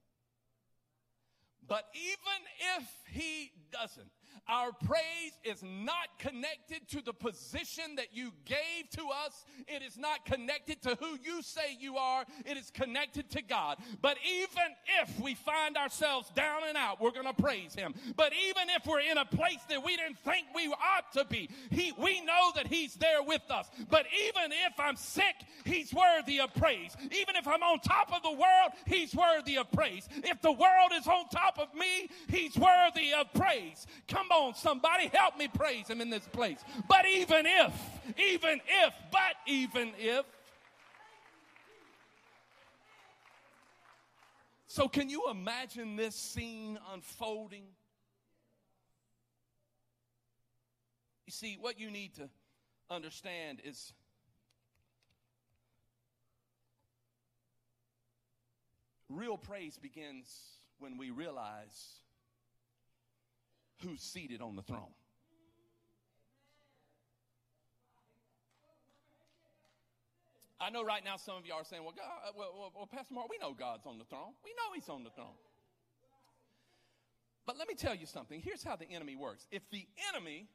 But 1.67 1.85
even 1.93 2.77
if 2.77 2.87
he 3.07 3.51
doesn't, 3.71 4.11
our 4.49 4.71
praise 4.71 5.37
is 5.43 5.63
not 5.63 6.17
connected 6.17 6.87
to 6.89 7.03
the 7.03 7.13
position 7.13 7.95
that 7.97 8.07
you 8.13 8.31
gave 8.45 8.89
to 8.95 9.03
us. 9.25 9.45
It 9.67 9.83
is 9.83 9.95
not 9.95 10.25
connected 10.25 10.81
to 10.83 10.95
who 10.99 11.17
you 11.23 11.43
say 11.43 11.77
you 11.79 11.97
are. 11.97 12.25
It 12.45 12.57
is 12.57 12.71
connected 12.71 13.29
to 13.31 13.43
God. 13.43 13.77
But 14.01 14.17
even 14.27 14.75
if 15.01 15.19
we 15.19 15.35
find 15.35 15.77
ourselves 15.77 16.31
down 16.35 16.61
and 16.67 16.75
out, 16.77 16.99
we're 16.99 17.11
going 17.11 17.27
to 17.27 17.41
praise 17.41 17.75
Him. 17.75 17.93
But 18.15 18.33
even 18.47 18.69
if 18.75 18.87
we're 18.87 19.01
in 19.01 19.19
a 19.19 19.25
place 19.25 19.59
that 19.69 19.85
we 19.85 19.95
didn't 19.95 20.17
think 20.19 20.47
we 20.55 20.67
ought 20.67 21.11
to 21.13 21.25
be, 21.25 21.49
he, 21.69 21.93
we 21.97 22.21
know 22.21 22.51
that 22.55 22.65
He's 22.65 22.95
there 22.95 23.21
with 23.21 23.43
us. 23.51 23.69
But 23.89 24.07
even 24.27 24.51
if 24.51 24.79
I'm 24.79 24.95
sick, 24.95 25.35
He's 25.63 25.93
worthy 25.93 26.39
of 26.39 26.53
praise. 26.55 26.97
Even 27.03 27.35
if 27.35 27.47
I'm 27.47 27.61
on 27.61 27.79
top 27.81 28.11
of 28.15 28.23
the 28.23 28.31
world, 28.31 28.71
He's 28.87 29.13
worthy 29.13 29.57
of 29.57 29.71
praise. 29.71 30.09
If 30.23 30.41
the 30.41 30.51
world 30.51 30.91
is 30.95 31.05
on 31.05 31.29
top 31.29 31.59
of 31.59 31.73
me, 31.75 32.09
He's 32.29 32.55
worthy 32.55 33.13
of 33.13 33.31
praise. 33.33 33.85
Come 34.07 34.18
on 34.19 34.47
on, 34.47 34.55
somebody 34.55 35.07
help 35.07 35.37
me 35.37 35.47
praise 35.47 35.87
him 35.87 36.01
in 36.01 36.09
this 36.09 36.27
place. 36.31 36.59
But 36.87 37.05
even 37.07 37.45
if, 37.45 37.73
even 38.17 38.61
if, 38.67 38.93
but 39.11 39.35
even 39.47 39.91
if. 39.97 40.25
So, 44.67 44.87
can 44.87 45.09
you 45.09 45.23
imagine 45.31 45.95
this 45.95 46.15
scene 46.15 46.77
unfolding? 46.93 47.63
You 51.25 51.31
see, 51.31 51.57
what 51.59 51.79
you 51.79 51.89
need 51.89 52.15
to 52.15 52.29
understand 52.89 53.61
is 53.63 53.93
real 59.09 59.37
praise 59.37 59.77
begins 59.77 60.27
when 60.77 60.97
we 60.97 61.09
realize 61.09 62.01
who's 63.83 64.01
seated 64.01 64.41
on 64.41 64.55
the 64.55 64.61
throne. 64.61 64.93
I 70.61 70.69
know 70.69 70.83
right 70.83 71.03
now 71.05 71.15
some 71.15 71.37
of 71.37 71.45
you 71.45 71.53
are 71.53 71.63
saying, 71.63 71.83
well, 71.83 71.93
God, 71.95 72.03
uh, 72.27 72.31
well, 72.37 72.53
well, 72.57 72.71
well, 72.75 72.85
Pastor 72.85 73.13
Mark, 73.13 73.29
we 73.29 73.37
know 73.37 73.53
God's 73.53 73.85
on 73.85 73.97
the 73.97 74.03
throne. 74.03 74.33
We 74.43 74.51
know 74.51 74.75
He's 74.75 74.89
on 74.89 75.03
the 75.03 75.09
throne. 75.09 75.37
But 77.45 77.57
let 77.57 77.67
me 77.67 77.75
tell 77.75 77.95
you 77.95 78.05
something. 78.05 78.41
Here's 78.41 78.61
how 78.61 78.75
the 78.75 78.89
enemy 78.91 79.15
works. 79.15 79.47
If 79.51 79.67
the 79.71 79.87
enemy 80.13 80.47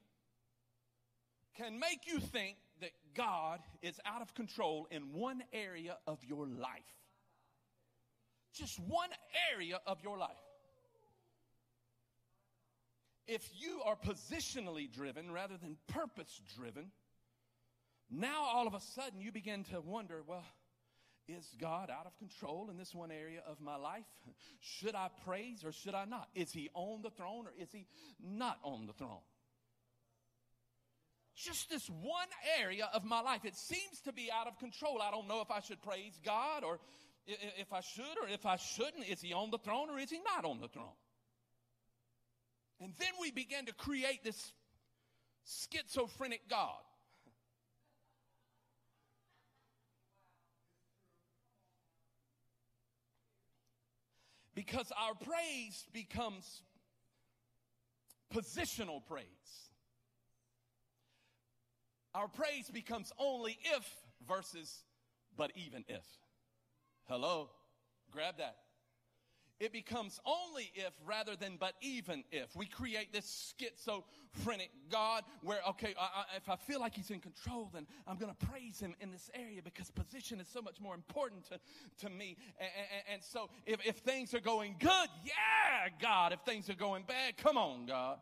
can 1.56 1.78
make 1.78 2.06
you 2.06 2.20
think 2.20 2.58
that 2.80 2.90
God 3.14 3.60
is 3.82 3.98
out 4.04 4.20
of 4.20 4.34
control 4.34 4.86
in 4.90 5.12
one 5.12 5.42
area 5.52 5.96
of 6.06 6.18
your 6.22 6.46
life, 6.46 6.82
just 8.52 8.78
one 8.78 9.08
area 9.52 9.80
of 9.86 10.02
your 10.02 10.18
life, 10.18 10.36
if 13.26 13.48
you 13.54 13.80
are 13.84 13.96
positionally 13.96 14.90
driven 14.90 15.30
rather 15.30 15.56
than 15.56 15.76
purpose 15.88 16.40
driven, 16.56 16.90
now 18.10 18.42
all 18.42 18.66
of 18.66 18.74
a 18.74 18.80
sudden 18.80 19.20
you 19.20 19.32
begin 19.32 19.64
to 19.64 19.80
wonder, 19.80 20.22
well, 20.26 20.44
is 21.26 21.54
God 21.58 21.90
out 21.90 22.06
of 22.06 22.16
control 22.18 22.68
in 22.70 22.76
this 22.76 22.94
one 22.94 23.10
area 23.10 23.40
of 23.46 23.60
my 23.60 23.76
life? 23.76 24.04
Should 24.60 24.94
I 24.94 25.08
praise 25.24 25.64
or 25.64 25.72
should 25.72 25.94
I 25.94 26.04
not? 26.04 26.28
Is 26.34 26.52
he 26.52 26.68
on 26.74 27.00
the 27.02 27.10
throne 27.10 27.46
or 27.46 27.52
is 27.58 27.72
he 27.72 27.86
not 28.22 28.58
on 28.62 28.86
the 28.86 28.92
throne? 28.92 29.22
Just 31.34 31.68
this 31.70 31.88
one 31.88 32.28
area 32.60 32.88
of 32.92 33.04
my 33.04 33.20
life. 33.20 33.44
It 33.44 33.56
seems 33.56 34.00
to 34.04 34.12
be 34.12 34.30
out 34.30 34.46
of 34.46 34.58
control. 34.58 35.00
I 35.02 35.10
don't 35.10 35.26
know 35.26 35.40
if 35.40 35.50
I 35.50 35.60
should 35.60 35.82
praise 35.82 36.20
God 36.24 36.62
or 36.62 36.78
if 37.26 37.72
I 37.72 37.80
should 37.80 38.18
or 38.22 38.28
if 38.28 38.44
I 38.46 38.56
shouldn't. 38.56 39.08
Is 39.08 39.20
he 39.20 39.32
on 39.32 39.50
the 39.50 39.58
throne 39.58 39.90
or 39.90 39.98
is 39.98 40.10
he 40.10 40.18
not 40.18 40.44
on 40.44 40.60
the 40.60 40.68
throne? 40.68 40.94
And 42.80 42.92
then 42.98 43.08
we 43.20 43.30
began 43.30 43.66
to 43.66 43.72
create 43.72 44.24
this 44.24 44.52
schizophrenic 45.46 46.48
God. 46.48 46.80
Because 54.54 54.92
our 54.96 55.14
praise 55.14 55.84
becomes 55.92 56.62
positional 58.32 59.04
praise. 59.06 59.24
Our 62.14 62.28
praise 62.28 62.70
becomes 62.72 63.12
only 63.18 63.58
if 63.64 63.88
versus 64.28 64.84
but 65.36 65.50
even 65.56 65.84
if. 65.88 66.04
Hello? 67.08 67.50
Grab 68.12 68.36
that. 68.38 68.56
It 69.60 69.72
becomes 69.72 70.20
only 70.26 70.72
if 70.74 70.92
rather 71.06 71.36
than 71.36 71.56
but 71.58 71.74
even 71.80 72.24
if. 72.32 72.54
We 72.56 72.66
create 72.66 73.12
this 73.12 73.54
schizophrenic 73.58 74.70
God 74.90 75.22
where, 75.42 75.60
okay, 75.70 75.94
I, 75.98 76.02
I, 76.02 76.36
if 76.36 76.48
I 76.48 76.56
feel 76.56 76.80
like 76.80 76.94
He's 76.94 77.10
in 77.10 77.20
control, 77.20 77.70
then 77.72 77.86
I'm 78.06 78.16
going 78.16 78.34
to 78.34 78.46
praise 78.46 78.80
Him 78.80 78.94
in 79.00 79.12
this 79.12 79.30
area 79.32 79.60
because 79.62 79.90
position 79.92 80.40
is 80.40 80.48
so 80.48 80.60
much 80.60 80.80
more 80.80 80.94
important 80.94 81.44
to, 81.48 81.60
to 82.04 82.10
me. 82.10 82.36
And, 82.58 82.68
and, 82.78 83.14
and 83.14 83.22
so 83.22 83.48
if, 83.64 83.84
if 83.86 83.96
things 83.98 84.34
are 84.34 84.40
going 84.40 84.74
good, 84.80 85.08
yeah, 85.24 85.88
God. 86.02 86.32
If 86.32 86.40
things 86.40 86.68
are 86.68 86.74
going 86.74 87.04
bad, 87.06 87.36
come 87.36 87.56
on, 87.56 87.86
God. 87.86 88.18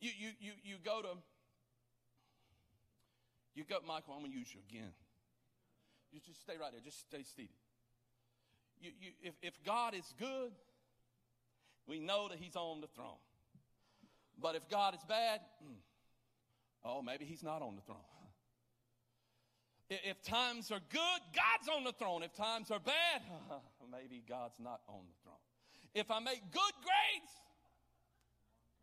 You, 0.00 0.10
you, 0.18 0.28
you, 0.38 0.52
you 0.62 0.76
go 0.84 1.00
to 1.02 1.08
you 3.56 3.64
got 3.64 3.86
Michael, 3.86 4.12
I'm 4.14 4.20
going 4.20 4.32
to 4.32 4.38
use 4.38 4.52
you 4.52 4.60
again. 4.68 4.92
You 6.12 6.20
just 6.24 6.42
stay 6.42 6.54
right 6.60 6.70
there. 6.70 6.80
Just 6.84 7.00
stay 7.00 7.24
seated. 7.24 7.56
You, 8.80 8.90
you, 9.00 9.10
if, 9.22 9.34
if 9.42 9.54
God 9.64 9.94
is 9.94 10.04
good, 10.18 10.52
we 11.88 11.98
know 11.98 12.28
that 12.28 12.38
He's 12.38 12.54
on 12.54 12.82
the 12.82 12.86
throne. 12.88 13.20
But 14.40 14.54
if 14.54 14.68
God 14.68 14.94
is 14.94 15.00
bad, 15.08 15.40
mm, 15.64 15.76
oh, 16.84 17.00
maybe 17.00 17.24
He's 17.24 17.42
not 17.42 17.62
on 17.62 17.74
the 17.74 17.82
throne. 17.82 17.98
If 19.88 20.20
times 20.24 20.72
are 20.72 20.80
good, 20.90 21.20
God's 21.30 21.68
on 21.70 21.84
the 21.84 21.92
throne. 21.92 22.24
If 22.24 22.34
times 22.34 22.72
are 22.72 22.80
bad, 22.80 23.22
maybe 23.92 24.20
God's 24.28 24.58
not 24.58 24.80
on 24.88 25.06
the 25.06 25.14
throne. 25.22 25.38
If 25.94 26.10
I 26.10 26.18
make 26.18 26.42
good 26.50 26.74
grades, 26.82 27.32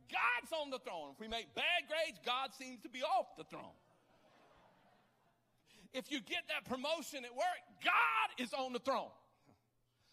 God's 0.07 0.53
on 0.53 0.69
the 0.69 0.79
throne. 0.79 1.11
If 1.11 1.19
we 1.19 1.27
make 1.27 1.53
bad 1.53 1.83
grades, 1.89 2.19
God 2.25 2.51
seems 2.57 2.79
to 2.83 2.89
be 2.89 3.03
off 3.03 3.35
the 3.37 3.43
throne. 3.43 3.75
If 5.93 6.11
you 6.11 6.19
get 6.21 6.43
that 6.49 6.65
promotion 6.65 7.23
at 7.23 7.35
work, 7.35 7.61
God 7.83 8.43
is 8.43 8.53
on 8.53 8.73
the 8.73 8.79
throne. 8.79 9.11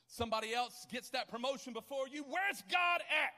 Somebody 0.07 0.53
else 0.53 0.87
gets 0.91 1.11
that 1.11 1.29
promotion 1.29 1.73
before 1.73 2.09
you, 2.09 2.25
where's 2.25 2.63
God 2.71 3.01
at? 3.01 3.33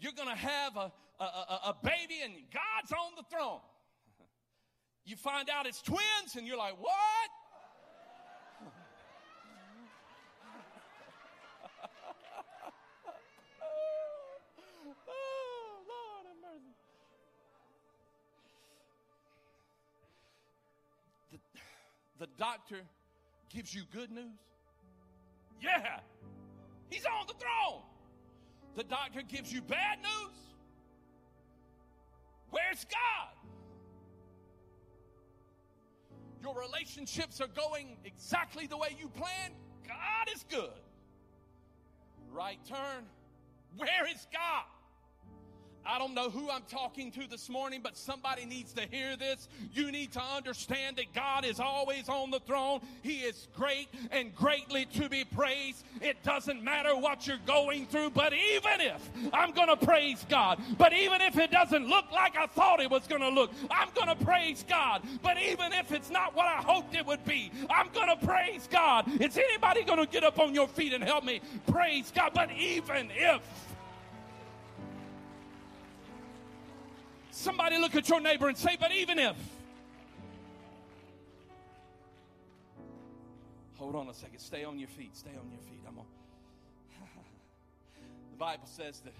You're 0.00 0.12
going 0.12 0.28
to 0.28 0.34
have 0.34 0.76
a, 0.76 0.92
a, 1.20 1.24
a, 1.24 1.60
a 1.68 1.76
baby 1.84 2.22
and 2.24 2.32
God's 2.52 2.92
on 2.92 3.12
the 3.16 3.22
throne. 3.30 3.60
You 5.04 5.14
find 5.14 5.48
out 5.48 5.66
it's 5.66 5.82
twins 5.82 6.34
and 6.36 6.46
you're 6.46 6.56
like, 6.56 6.80
what? 6.80 7.30
The 22.22 22.28
doctor 22.38 22.82
gives 23.52 23.74
you 23.74 23.82
good 23.92 24.12
news? 24.12 24.38
Yeah, 25.60 25.98
he's 26.88 27.04
on 27.04 27.26
the 27.26 27.34
throne. 27.34 27.82
The 28.76 28.84
doctor 28.84 29.22
gives 29.22 29.52
you 29.52 29.60
bad 29.60 29.98
news? 29.98 30.36
Where's 32.50 32.84
God? 32.84 33.34
Your 36.40 36.54
relationships 36.54 37.40
are 37.40 37.48
going 37.48 37.96
exactly 38.04 38.68
the 38.68 38.76
way 38.76 38.96
you 39.00 39.08
planned? 39.08 39.54
God 39.84 40.28
is 40.32 40.44
good. 40.48 40.80
Right 42.30 42.60
turn? 42.68 43.04
Where 43.76 44.06
is 44.08 44.28
God? 44.32 44.71
I 45.84 45.98
don't 45.98 46.14
know 46.14 46.30
who 46.30 46.50
I'm 46.50 46.62
talking 46.70 47.10
to 47.12 47.28
this 47.28 47.48
morning, 47.48 47.80
but 47.82 47.96
somebody 47.96 48.44
needs 48.44 48.72
to 48.74 48.82
hear 48.90 49.16
this. 49.16 49.48
You 49.72 49.90
need 49.90 50.12
to 50.12 50.22
understand 50.22 50.96
that 50.96 51.12
God 51.12 51.44
is 51.44 51.58
always 51.58 52.08
on 52.08 52.30
the 52.30 52.40
throne. 52.40 52.80
He 53.02 53.20
is 53.20 53.48
great 53.56 53.88
and 54.10 54.34
greatly 54.34 54.84
to 54.86 55.08
be 55.08 55.24
praised. 55.24 55.84
It 56.00 56.22
doesn't 56.22 56.62
matter 56.62 56.96
what 56.96 57.26
you're 57.26 57.38
going 57.46 57.86
through, 57.86 58.10
but 58.10 58.32
even 58.32 58.80
if 58.80 59.10
I'm 59.32 59.52
going 59.52 59.68
to 59.68 59.76
praise 59.76 60.24
God, 60.28 60.60
but 60.78 60.92
even 60.92 61.20
if 61.20 61.36
it 61.38 61.50
doesn't 61.50 61.88
look 61.88 62.10
like 62.12 62.36
I 62.36 62.46
thought 62.46 62.80
it 62.80 62.90
was 62.90 63.06
going 63.06 63.22
to 63.22 63.28
look, 63.30 63.50
I'm 63.70 63.88
going 63.94 64.16
to 64.16 64.24
praise 64.24 64.64
God. 64.68 65.02
But 65.22 65.38
even 65.38 65.72
if 65.72 65.92
it's 65.92 66.10
not 66.10 66.36
what 66.36 66.46
I 66.46 66.62
hoped 66.62 66.94
it 66.94 67.06
would 67.06 67.24
be, 67.24 67.50
I'm 67.70 67.88
going 67.92 68.08
to 68.08 68.26
praise 68.26 68.68
God. 68.70 69.08
Is 69.20 69.36
anybody 69.36 69.82
going 69.82 69.98
to 69.98 70.06
get 70.06 70.22
up 70.24 70.38
on 70.38 70.54
your 70.54 70.68
feet 70.68 70.92
and 70.92 71.02
help 71.02 71.24
me 71.24 71.40
praise 71.66 72.12
God? 72.14 72.32
But 72.34 72.50
even 72.52 73.10
if 73.14 73.40
Somebody 77.32 77.78
look 77.78 77.96
at 77.96 78.08
your 78.10 78.20
neighbor 78.20 78.48
and 78.48 78.56
say, 78.56 78.76
but 78.78 78.92
even 78.92 79.18
if. 79.18 79.34
Hold 83.78 83.96
on 83.96 84.08
a 84.08 84.14
second. 84.14 84.38
Stay 84.38 84.64
on 84.64 84.78
your 84.78 84.88
feet. 84.88 85.16
Stay 85.16 85.30
on 85.30 85.50
your 85.50 85.60
feet. 85.62 85.82
I'm 85.88 85.98
on. 85.98 86.04
the 88.30 88.36
Bible 88.36 88.66
says 88.66 89.00
that 89.00 89.14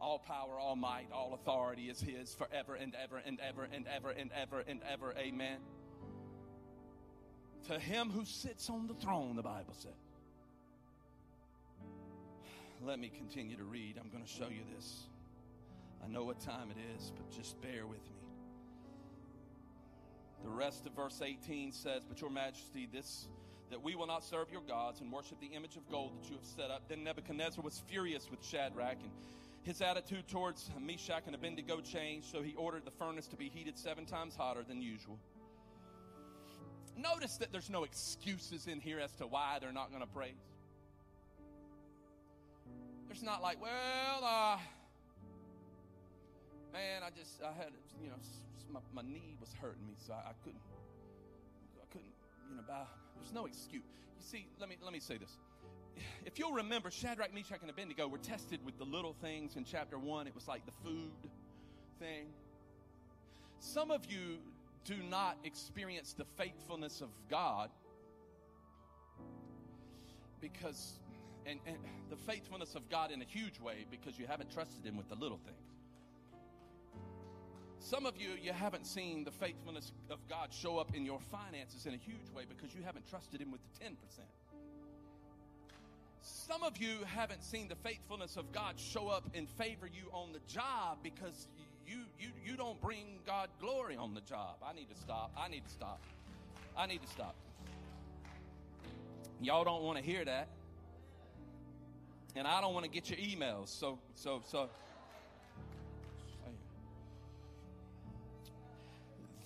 all 0.00 0.18
power, 0.18 0.58
all 0.58 0.74
might, 0.74 1.06
all 1.12 1.34
authority 1.34 1.88
is 1.88 2.00
His 2.00 2.34
forever 2.34 2.74
and 2.74 2.94
ever 3.02 3.22
and 3.24 3.38
ever 3.40 3.68
and 3.72 3.86
ever 3.86 4.10
and 4.10 4.30
ever 4.34 4.64
and 4.66 4.80
ever. 4.92 5.14
Amen. 5.16 5.58
To 7.68 7.78
Him 7.78 8.10
who 8.10 8.24
sits 8.24 8.68
on 8.68 8.88
the 8.88 8.94
throne, 8.94 9.36
the 9.36 9.42
Bible 9.42 9.72
says. 9.72 9.92
Let 12.84 12.98
me 12.98 13.08
continue 13.08 13.56
to 13.56 13.64
read. 13.64 13.94
I'm 13.98 14.10
going 14.10 14.24
to 14.24 14.30
show 14.30 14.48
you 14.48 14.62
this. 14.74 15.04
I 16.06 16.12
know 16.12 16.22
what 16.22 16.38
time 16.38 16.70
it 16.70 16.76
is, 16.96 17.12
but 17.16 17.28
just 17.30 17.60
bear 17.60 17.84
with 17.84 17.98
me. 17.98 18.16
The 20.44 20.50
rest 20.50 20.86
of 20.86 20.92
verse 20.92 21.20
18 21.24 21.72
says, 21.72 22.04
But 22.08 22.20
your 22.20 22.30
majesty, 22.30 22.88
this 22.92 23.26
that 23.70 23.82
we 23.82 23.96
will 23.96 24.06
not 24.06 24.22
serve 24.22 24.46
your 24.52 24.60
gods 24.60 25.00
and 25.00 25.10
worship 25.10 25.40
the 25.40 25.48
image 25.48 25.74
of 25.74 25.90
gold 25.90 26.12
that 26.16 26.30
you 26.30 26.36
have 26.36 26.44
set 26.44 26.70
up. 26.70 26.88
Then 26.88 27.02
Nebuchadnezzar 27.02 27.64
was 27.64 27.82
furious 27.88 28.30
with 28.30 28.44
Shadrach, 28.44 28.98
and 29.02 29.10
his 29.62 29.82
attitude 29.82 30.28
towards 30.28 30.70
Meshach 30.80 31.24
and 31.26 31.34
Abednego 31.34 31.80
changed, 31.80 32.30
so 32.30 32.42
he 32.42 32.54
ordered 32.54 32.84
the 32.84 32.92
furnace 32.92 33.26
to 33.26 33.36
be 33.36 33.48
heated 33.48 33.76
seven 33.76 34.06
times 34.06 34.36
hotter 34.36 34.62
than 34.62 34.80
usual. 34.80 35.18
Notice 36.96 37.38
that 37.38 37.50
there's 37.50 37.68
no 37.68 37.82
excuses 37.82 38.68
in 38.68 38.78
here 38.78 39.00
as 39.00 39.12
to 39.16 39.26
why 39.26 39.58
they're 39.60 39.72
not 39.72 39.90
going 39.90 40.02
to 40.02 40.08
praise. 40.08 40.34
There's 43.08 43.24
not 43.24 43.42
like, 43.42 43.60
well, 43.60 44.22
uh, 44.22 44.58
man, 46.72 47.02
I 47.02 47.10
just, 47.10 47.42
I 47.42 47.52
had, 47.52 47.72
you 48.02 48.08
know, 48.08 48.16
my, 48.72 48.80
my 48.94 49.02
knee 49.02 49.36
was 49.40 49.52
hurting 49.60 49.86
me, 49.86 49.94
so 49.96 50.12
I, 50.12 50.30
I 50.30 50.32
couldn't, 50.42 50.60
I 51.80 51.86
couldn't, 51.92 52.12
you 52.50 52.56
know, 52.56 52.62
bow. 52.66 52.86
There's 53.18 53.32
no 53.32 53.46
excuse. 53.46 53.82
You 54.18 54.24
see, 54.24 54.46
let 54.60 54.68
me, 54.68 54.76
let 54.82 54.92
me 54.92 55.00
say 55.00 55.16
this. 55.16 55.38
If 56.24 56.38
you'll 56.38 56.52
remember, 56.52 56.90
Shadrach, 56.90 57.32
Meshach, 57.32 57.60
and 57.62 57.70
Abednego 57.70 58.06
were 58.06 58.18
tested 58.18 58.60
with 58.64 58.78
the 58.78 58.84
little 58.84 59.14
things 59.20 59.56
in 59.56 59.64
chapter 59.64 59.98
one. 59.98 60.26
It 60.26 60.34
was 60.34 60.46
like 60.46 60.66
the 60.66 60.72
food 60.84 61.10
thing. 61.98 62.26
Some 63.60 63.90
of 63.90 64.04
you 64.10 64.38
do 64.84 64.96
not 65.10 65.38
experience 65.44 66.12
the 66.12 66.26
faithfulness 66.36 67.00
of 67.00 67.08
God 67.30 67.70
because, 70.40 70.98
and, 71.46 71.58
and 71.66 71.76
the 72.10 72.16
faithfulness 72.16 72.74
of 72.74 72.88
God 72.90 73.10
in 73.10 73.22
a 73.22 73.24
huge 73.24 73.58
way 73.58 73.86
because 73.90 74.18
you 74.18 74.26
haven't 74.26 74.52
trusted 74.52 74.84
Him 74.84 74.96
with 74.96 75.08
the 75.08 75.16
little 75.16 75.38
things. 75.38 75.75
Some 77.86 78.04
of 78.04 78.16
you, 78.20 78.30
you 78.42 78.52
haven't 78.52 78.84
seen 78.84 79.22
the 79.22 79.30
faithfulness 79.30 79.92
of 80.10 80.18
God 80.28 80.52
show 80.52 80.76
up 80.76 80.92
in 80.92 81.06
your 81.06 81.20
finances 81.20 81.86
in 81.86 81.94
a 81.94 81.96
huge 81.96 82.28
way 82.34 82.42
because 82.48 82.74
you 82.74 82.82
haven't 82.82 83.08
trusted 83.08 83.40
Him 83.40 83.52
with 83.52 83.60
the 83.62 83.84
10%. 83.84 83.92
Some 86.20 86.64
of 86.64 86.78
you 86.78 86.96
haven't 87.06 87.44
seen 87.44 87.68
the 87.68 87.76
faithfulness 87.76 88.36
of 88.36 88.50
God 88.50 88.74
show 88.76 89.06
up 89.06 89.30
and 89.34 89.48
favor 89.48 89.86
you 89.86 90.10
on 90.12 90.32
the 90.32 90.40
job 90.52 90.98
because 91.04 91.46
you, 91.86 91.98
you, 92.18 92.30
you 92.44 92.56
don't 92.56 92.80
bring 92.80 93.20
God 93.24 93.50
glory 93.60 93.96
on 93.96 94.14
the 94.14 94.20
job. 94.22 94.56
I 94.68 94.72
need 94.72 94.90
to 94.90 94.96
stop. 94.96 95.30
I 95.38 95.46
need 95.46 95.64
to 95.64 95.70
stop. 95.70 96.00
I 96.76 96.86
need 96.86 97.02
to 97.02 97.08
stop. 97.08 97.36
Y'all 99.40 99.62
don't 99.62 99.84
want 99.84 99.96
to 99.96 100.02
hear 100.02 100.24
that. 100.24 100.48
And 102.34 102.48
I 102.48 102.60
don't 102.60 102.74
want 102.74 102.84
to 102.84 102.90
get 102.90 103.08
your 103.08 103.20
emails. 103.20 103.68
So, 103.68 104.00
so, 104.16 104.42
so. 104.44 104.70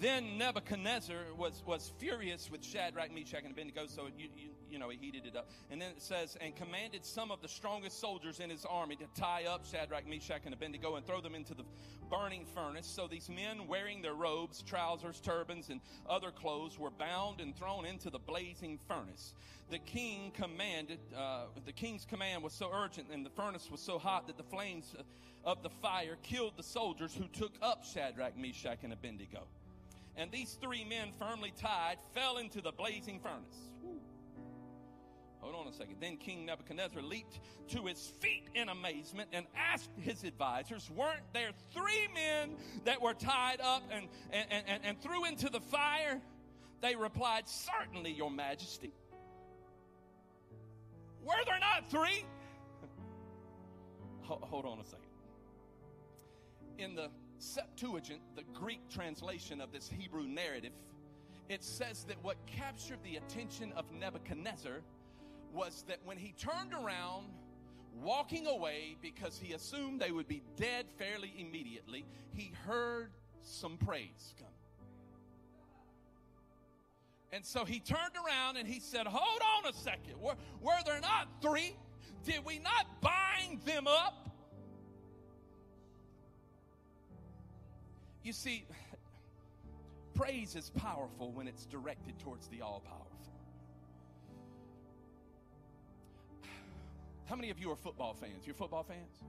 Then 0.00 0.38
Nebuchadnezzar 0.38 1.34
was, 1.36 1.62
was 1.66 1.92
furious 1.98 2.50
with 2.50 2.64
Shadrach, 2.64 3.12
Meshach, 3.14 3.42
and 3.42 3.52
Abednego, 3.52 3.86
so 3.86 4.06
you, 4.16 4.28
you, 4.34 4.48
you, 4.70 4.78
know, 4.78 4.88
he 4.88 4.96
heated 4.96 5.26
it 5.26 5.36
up. 5.36 5.50
And 5.70 5.78
then 5.78 5.90
it 5.90 6.00
says, 6.00 6.38
and 6.40 6.56
commanded 6.56 7.04
some 7.04 7.30
of 7.30 7.42
the 7.42 7.48
strongest 7.48 8.00
soldiers 8.00 8.40
in 8.40 8.48
his 8.48 8.64
army 8.64 8.96
to 8.96 9.04
tie 9.14 9.44
up 9.44 9.66
Shadrach, 9.66 10.08
Meshach, 10.08 10.40
and 10.46 10.54
Abednego 10.54 10.96
and 10.96 11.06
throw 11.06 11.20
them 11.20 11.34
into 11.34 11.52
the 11.52 11.64
burning 12.08 12.46
furnace. 12.54 12.86
So 12.86 13.08
these 13.08 13.28
men, 13.28 13.68
wearing 13.68 14.00
their 14.00 14.14
robes, 14.14 14.62
trousers, 14.62 15.20
turbans, 15.20 15.68
and 15.68 15.82
other 16.08 16.30
clothes, 16.30 16.78
were 16.78 16.90
bound 16.90 17.42
and 17.42 17.54
thrown 17.54 17.84
into 17.84 18.08
the 18.08 18.18
blazing 18.18 18.78
furnace. 18.88 19.34
The 19.68 19.80
king 19.80 20.32
commanded, 20.34 21.00
uh, 21.14 21.42
the 21.66 21.72
king's 21.72 22.06
command 22.06 22.42
was 22.42 22.54
so 22.54 22.70
urgent, 22.72 23.08
and 23.12 23.24
the 23.24 23.30
furnace 23.30 23.70
was 23.70 23.82
so 23.82 23.98
hot 23.98 24.28
that 24.28 24.38
the 24.38 24.44
flames 24.44 24.94
of 25.44 25.62
the 25.62 25.70
fire 25.70 26.16
killed 26.22 26.54
the 26.56 26.62
soldiers 26.62 27.14
who 27.14 27.28
took 27.28 27.52
up 27.60 27.84
Shadrach, 27.84 28.38
Meshach, 28.38 28.78
and 28.82 28.94
Abednego. 28.94 29.46
And 30.16 30.30
these 30.30 30.58
three 30.60 30.84
men, 30.84 31.12
firmly 31.18 31.52
tied, 31.60 31.96
fell 32.14 32.38
into 32.38 32.60
the 32.60 32.72
blazing 32.72 33.20
furnace. 33.20 33.70
Hold 35.40 35.54
on 35.54 35.66
a 35.68 35.72
second. 35.72 35.96
Then 36.00 36.18
King 36.18 36.44
Nebuchadnezzar 36.44 37.00
leaped 37.00 37.40
to 37.68 37.86
his 37.86 38.12
feet 38.20 38.44
in 38.54 38.68
amazement 38.68 39.30
and 39.32 39.46
asked 39.56 39.90
his 39.96 40.22
advisors, 40.24 40.90
Weren't 40.90 41.32
there 41.32 41.50
three 41.72 42.08
men 42.14 42.56
that 42.84 43.00
were 43.00 43.14
tied 43.14 43.60
up 43.62 43.82
and, 43.90 44.08
and, 44.32 44.64
and, 44.66 44.84
and 44.84 45.00
threw 45.00 45.24
into 45.24 45.48
the 45.48 45.60
fire? 45.60 46.20
They 46.82 46.94
replied, 46.94 47.48
Certainly, 47.48 48.12
Your 48.12 48.30
Majesty. 48.30 48.92
Were 51.22 51.34
there 51.46 51.58
not 51.58 51.90
three? 51.90 52.24
Hold 54.22 54.66
on 54.66 54.78
a 54.78 54.84
second. 54.84 55.06
In 56.78 56.94
the 56.94 57.08
Septuagint, 57.42 58.20
the 58.36 58.44
Greek 58.54 58.80
translation 58.88 59.60
of 59.60 59.72
this 59.72 59.88
Hebrew 59.88 60.24
narrative, 60.24 60.72
it 61.48 61.64
says 61.64 62.04
that 62.04 62.22
what 62.22 62.36
captured 62.46 62.98
the 63.02 63.16
attention 63.16 63.72
of 63.76 63.90
Nebuchadnezzar 63.92 64.82
was 65.52 65.84
that 65.88 65.98
when 66.04 66.16
he 66.16 66.32
turned 66.38 66.72
around, 66.72 67.26
walking 68.02 68.46
away 68.46 68.96
because 69.02 69.38
he 69.38 69.52
assumed 69.52 70.00
they 70.00 70.12
would 70.12 70.28
be 70.28 70.42
dead 70.56 70.86
fairly 70.96 71.32
immediately, 71.38 72.04
he 72.32 72.52
heard 72.66 73.10
some 73.42 73.76
praise 73.76 74.34
come. 74.38 74.46
And 77.32 77.44
so 77.44 77.64
he 77.64 77.80
turned 77.80 78.14
around 78.26 78.56
and 78.56 78.66
he 78.66 78.80
said, 78.80 79.06
Hold 79.06 79.42
on 79.56 79.70
a 79.70 79.74
second. 79.74 80.20
Were, 80.20 80.34
were 80.60 80.78
there 80.84 81.00
not 81.00 81.28
three? 81.40 81.76
Did 82.24 82.44
we 82.44 82.58
not 82.58 82.86
bind 83.00 83.62
them 83.64 83.86
up? 83.86 84.19
You 88.22 88.32
see, 88.32 88.64
praise 90.14 90.56
is 90.56 90.70
powerful 90.70 91.32
when 91.32 91.48
it's 91.48 91.66
directed 91.66 92.18
towards 92.18 92.48
the 92.48 92.60
all 92.60 92.80
powerful. 92.80 93.06
How 97.26 97.36
many 97.36 97.50
of 97.50 97.58
you 97.58 97.70
are 97.70 97.76
football 97.76 98.14
fans? 98.14 98.46
You're 98.46 98.54
football 98.54 98.82
fans? 98.82 99.22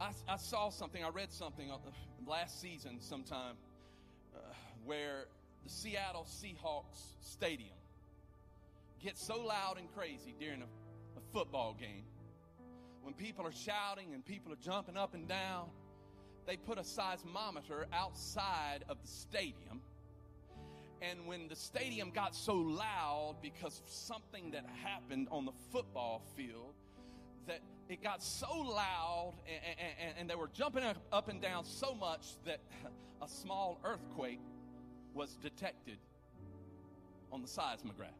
I, 0.00 0.10
I 0.28 0.36
saw 0.36 0.70
something, 0.70 1.04
I 1.04 1.10
read 1.10 1.32
something 1.32 1.70
last 2.26 2.60
season 2.60 3.00
sometime 3.00 3.54
uh, 4.34 4.38
where 4.84 5.26
the 5.62 5.70
Seattle 5.70 6.26
Seahawks 6.28 7.14
stadium 7.20 7.76
gets 9.00 9.24
so 9.24 9.40
loud 9.40 9.78
and 9.78 9.92
crazy 9.94 10.34
during 10.40 10.62
a, 10.62 10.64
a 10.64 11.20
football 11.32 11.76
game. 11.78 12.04
When 13.02 13.14
people 13.14 13.46
are 13.46 13.52
shouting 13.52 14.14
and 14.14 14.24
people 14.24 14.52
are 14.52 14.62
jumping 14.62 14.96
up 14.96 15.14
and 15.14 15.28
down, 15.28 15.66
they 16.46 16.56
put 16.56 16.78
a 16.78 16.82
seismometer 16.82 17.84
outside 17.92 18.84
of 18.88 19.00
the 19.00 19.08
stadium. 19.08 19.80
And 21.00 21.26
when 21.26 21.48
the 21.48 21.56
stadium 21.56 22.10
got 22.10 22.34
so 22.34 22.54
loud 22.54 23.36
because 23.42 23.80
of 23.80 23.88
something 23.88 24.52
that 24.52 24.64
happened 24.84 25.28
on 25.30 25.44
the 25.44 25.52
football 25.72 26.22
field, 26.36 26.74
that 27.46 27.60
it 27.88 28.02
got 28.02 28.22
so 28.22 28.56
loud 28.56 29.34
and, 29.46 29.76
and, 30.00 30.14
and 30.20 30.30
they 30.30 30.36
were 30.36 30.48
jumping 30.52 30.84
up, 30.84 30.96
up 31.12 31.28
and 31.28 31.40
down 31.40 31.64
so 31.64 31.94
much 31.94 32.36
that 32.44 32.60
a 33.20 33.28
small 33.28 33.80
earthquake 33.84 34.40
was 35.14 35.36
detected 35.42 35.98
on 37.32 37.42
the 37.42 37.48
seismograph. 37.48 38.10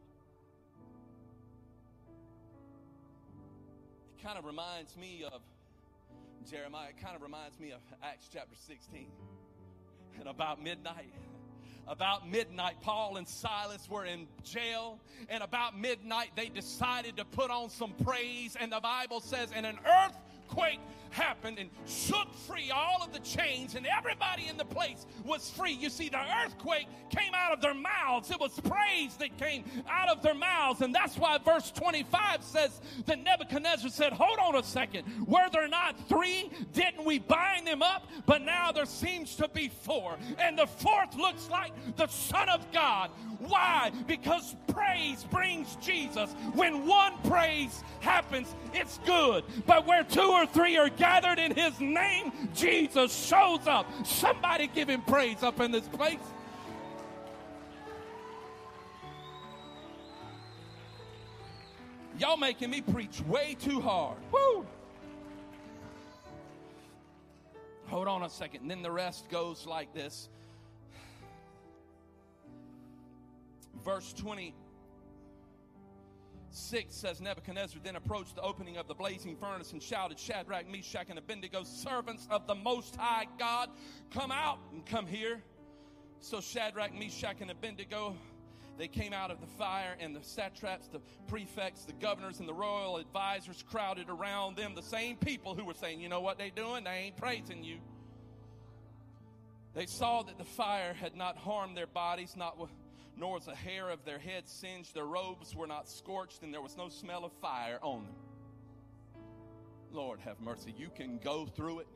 It 4.17 4.23
kind 4.23 4.37
of 4.37 4.45
reminds 4.45 4.97
me 4.97 5.23
of 5.25 5.41
Jeremiah. 6.49 6.89
It 6.89 7.01
kind 7.01 7.15
of 7.15 7.21
reminds 7.21 7.59
me 7.59 7.71
of 7.71 7.79
Acts 8.03 8.29
chapter 8.31 8.55
16. 8.67 9.07
And 10.19 10.27
about 10.27 10.61
midnight, 10.61 11.11
about 11.87 12.29
midnight, 12.29 12.75
Paul 12.81 13.17
and 13.17 13.27
Silas 13.27 13.89
were 13.89 14.05
in 14.05 14.27
jail. 14.43 14.99
And 15.29 15.43
about 15.43 15.77
midnight, 15.77 16.31
they 16.35 16.49
decided 16.49 17.17
to 17.17 17.25
put 17.25 17.49
on 17.49 17.69
some 17.69 17.93
praise. 18.03 18.55
And 18.59 18.71
the 18.71 18.79
Bible 18.79 19.21
says, 19.21 19.49
and 19.55 19.65
an 19.65 19.79
earthquake 19.85 20.79
happened 21.13 21.59
and 21.59 21.69
shook 21.85 22.33
free 22.47 22.71
all 22.71 23.01
of 23.03 23.13
the 23.13 23.19
chains, 23.19 23.75
and 23.75 23.85
everybody 23.85 24.47
in 24.47 24.57
the 24.57 24.65
place 24.65 25.05
was 25.23 25.49
free. 25.49 25.71
You 25.71 25.89
see, 25.89 26.09
the 26.09 26.21
earthquake 26.43 26.87
came 27.09 27.33
out 27.33 27.53
of 27.53 27.61
their 27.61 27.73
mouths. 27.73 28.31
It 28.31 28.39
was 28.39 28.59
praise 28.59 29.15
that 29.17 29.37
came 29.37 29.63
out 29.89 30.09
of 30.09 30.21
their 30.21 30.33
mouths. 30.33 30.81
And 30.81 30.93
that's 30.93 31.17
why 31.17 31.37
verse 31.37 31.71
25 31.71 32.43
says 32.43 32.81
that 33.05 33.23
Nebuchadnezzar 33.23 33.89
said, 33.89 34.13
Hold 34.13 34.39
on 34.39 34.55
a 34.55 34.63
second. 34.63 35.05
Were 35.27 35.49
there 35.51 35.67
not 35.67 36.07
three? 36.09 36.51
Didn't 36.73 37.05
we 37.05 37.19
bind 37.19 37.67
them 37.67 37.81
up? 37.81 38.09
But 38.25 38.41
now 38.41 38.71
there 38.71 38.85
seems 38.85 39.35
to 39.37 39.47
be 39.47 39.69
four. 39.69 40.17
And 40.39 40.57
the 40.57 40.67
fourth 40.67 41.15
looks 41.15 41.49
like 41.49 41.73
the 41.95 42.07
Son 42.07 42.49
of 42.49 42.71
God. 42.71 43.11
Why? 43.39 43.91
Because 44.07 44.55
praise 44.67 45.25
brings 45.25 45.75
Jesus. 45.77 46.33
When 46.53 46.87
one 46.87 47.13
praise 47.25 47.83
happens, 47.99 48.55
it's 48.73 48.99
good. 49.05 49.43
But 49.65 49.85
where 49.85 50.03
two 50.03 50.21
or 50.21 50.45
three 50.45 50.77
are 50.77 50.89
in 51.43 51.55
his 51.55 51.79
name, 51.79 52.31
Jesus 52.53 53.13
shows 53.13 53.67
up. 53.67 53.85
Somebody 54.05 54.67
give 54.67 54.89
him 54.89 55.01
praise 55.01 55.43
up 55.43 55.59
in 55.59 55.71
this 55.71 55.87
place. 55.87 56.19
Y'all 62.17 62.37
making 62.37 62.69
me 62.69 62.81
preach 62.81 63.21
way 63.21 63.55
too 63.59 63.81
hard. 63.81 64.17
Woo! 64.31 64.65
Hold 67.87 68.07
on 68.07 68.23
a 68.23 68.29
second. 68.29 68.61
And 68.61 68.71
then 68.71 68.81
the 68.81 68.91
rest 68.91 69.29
goes 69.29 69.65
like 69.65 69.93
this. 69.93 70.29
Verse 73.83 74.13
20 74.13 74.53
6 76.55 76.93
says 76.93 77.19
Nebuchadnezzar 77.19 77.81
then 77.83 77.95
approached 77.95 78.35
the 78.35 78.41
opening 78.41 78.77
of 78.77 78.87
the 78.87 78.93
blazing 78.93 79.35
furnace 79.35 79.73
and 79.73 79.81
shouted, 79.81 80.19
Shadrach, 80.19 80.69
Meshach, 80.69 81.07
and 81.09 81.17
Abednego, 81.17 81.63
servants 81.63 82.27
of 82.29 82.45
the 82.47 82.55
Most 82.55 82.95
High 82.95 83.25
God, 83.39 83.69
come 84.11 84.31
out 84.31 84.59
and 84.71 84.85
come 84.85 85.07
here. 85.07 85.41
So 86.19 86.41
Shadrach, 86.41 86.93
Meshach, 86.93 87.41
and 87.41 87.49
Abednego, 87.49 88.15
they 88.77 88.87
came 88.87 89.13
out 89.13 89.31
of 89.31 89.41
the 89.41 89.47
fire, 89.47 89.95
and 89.99 90.15
the 90.15 90.23
satraps, 90.23 90.87
the 90.87 90.99
prefects, 91.27 91.85
the 91.85 91.93
governors, 91.93 92.39
and 92.39 92.47
the 92.47 92.53
royal 92.53 92.97
advisors 92.97 93.63
crowded 93.69 94.09
around 94.09 94.55
them. 94.55 94.73
The 94.75 94.81
same 94.81 95.15
people 95.17 95.55
who 95.55 95.65
were 95.65 95.73
saying, 95.73 96.01
You 96.01 96.09
know 96.09 96.21
what 96.21 96.37
they're 96.37 96.49
doing? 96.49 96.83
They 96.83 96.91
ain't 96.91 97.17
praising 97.17 97.63
you. 97.63 97.77
They 99.73 99.85
saw 99.87 100.21
that 100.23 100.37
the 100.37 100.45
fire 100.45 100.93
had 100.93 101.15
not 101.15 101.37
harmed 101.37 101.75
their 101.75 101.87
bodies, 101.87 102.35
not 102.35 102.59
nor 103.17 103.33
was 103.33 103.47
a 103.47 103.55
hair 103.55 103.89
of 103.89 104.03
their 104.05 104.19
head 104.19 104.47
singed. 104.47 104.93
Their 104.93 105.05
robes 105.05 105.55
were 105.55 105.67
not 105.67 105.87
scorched, 105.87 106.43
and 106.43 106.53
there 106.53 106.61
was 106.61 106.77
no 106.77 106.89
smell 106.89 107.25
of 107.25 107.31
fire 107.33 107.79
on 107.81 108.03
them. 108.03 108.15
Lord, 109.91 110.19
have 110.21 110.41
mercy. 110.41 110.73
You 110.77 110.89
can 110.95 111.19
go 111.19 111.45
through 111.45 111.79
it. 111.79 111.87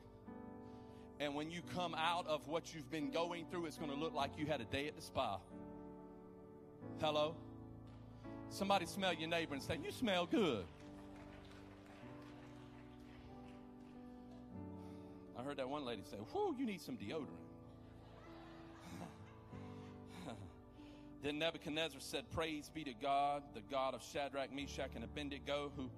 And 1.20 1.34
when 1.34 1.50
you 1.50 1.62
come 1.74 1.94
out 1.96 2.26
of 2.28 2.46
what 2.46 2.72
you've 2.72 2.90
been 2.90 3.10
going 3.10 3.44
through, 3.50 3.66
it's 3.66 3.76
going 3.76 3.90
to 3.90 3.96
look 3.96 4.14
like 4.14 4.30
you 4.38 4.46
had 4.46 4.60
a 4.60 4.64
day 4.64 4.86
at 4.86 4.94
the 4.94 5.02
spa. 5.02 5.38
Hello? 7.00 7.34
Somebody 8.50 8.86
smell 8.86 9.12
your 9.12 9.28
neighbor 9.28 9.54
and 9.54 9.62
say, 9.62 9.78
You 9.84 9.90
smell 9.90 10.26
good. 10.26 10.64
I 15.36 15.42
heard 15.42 15.56
that 15.56 15.68
one 15.68 15.84
lady 15.84 16.02
say, 16.08 16.16
Whoo, 16.32 16.54
you 16.56 16.66
need 16.66 16.80
some 16.80 16.96
deodorant. 16.96 17.47
Then 21.22 21.38
Nebuchadnezzar 21.38 22.00
said, 22.00 22.30
Praise 22.30 22.70
be 22.72 22.84
to 22.84 22.94
God, 22.94 23.42
the 23.54 23.62
God 23.70 23.94
of 23.94 24.02
Shadrach, 24.02 24.52
Meshach, 24.52 24.90
and 24.94 25.02
Abednego, 25.02 25.72
who, 25.76 25.90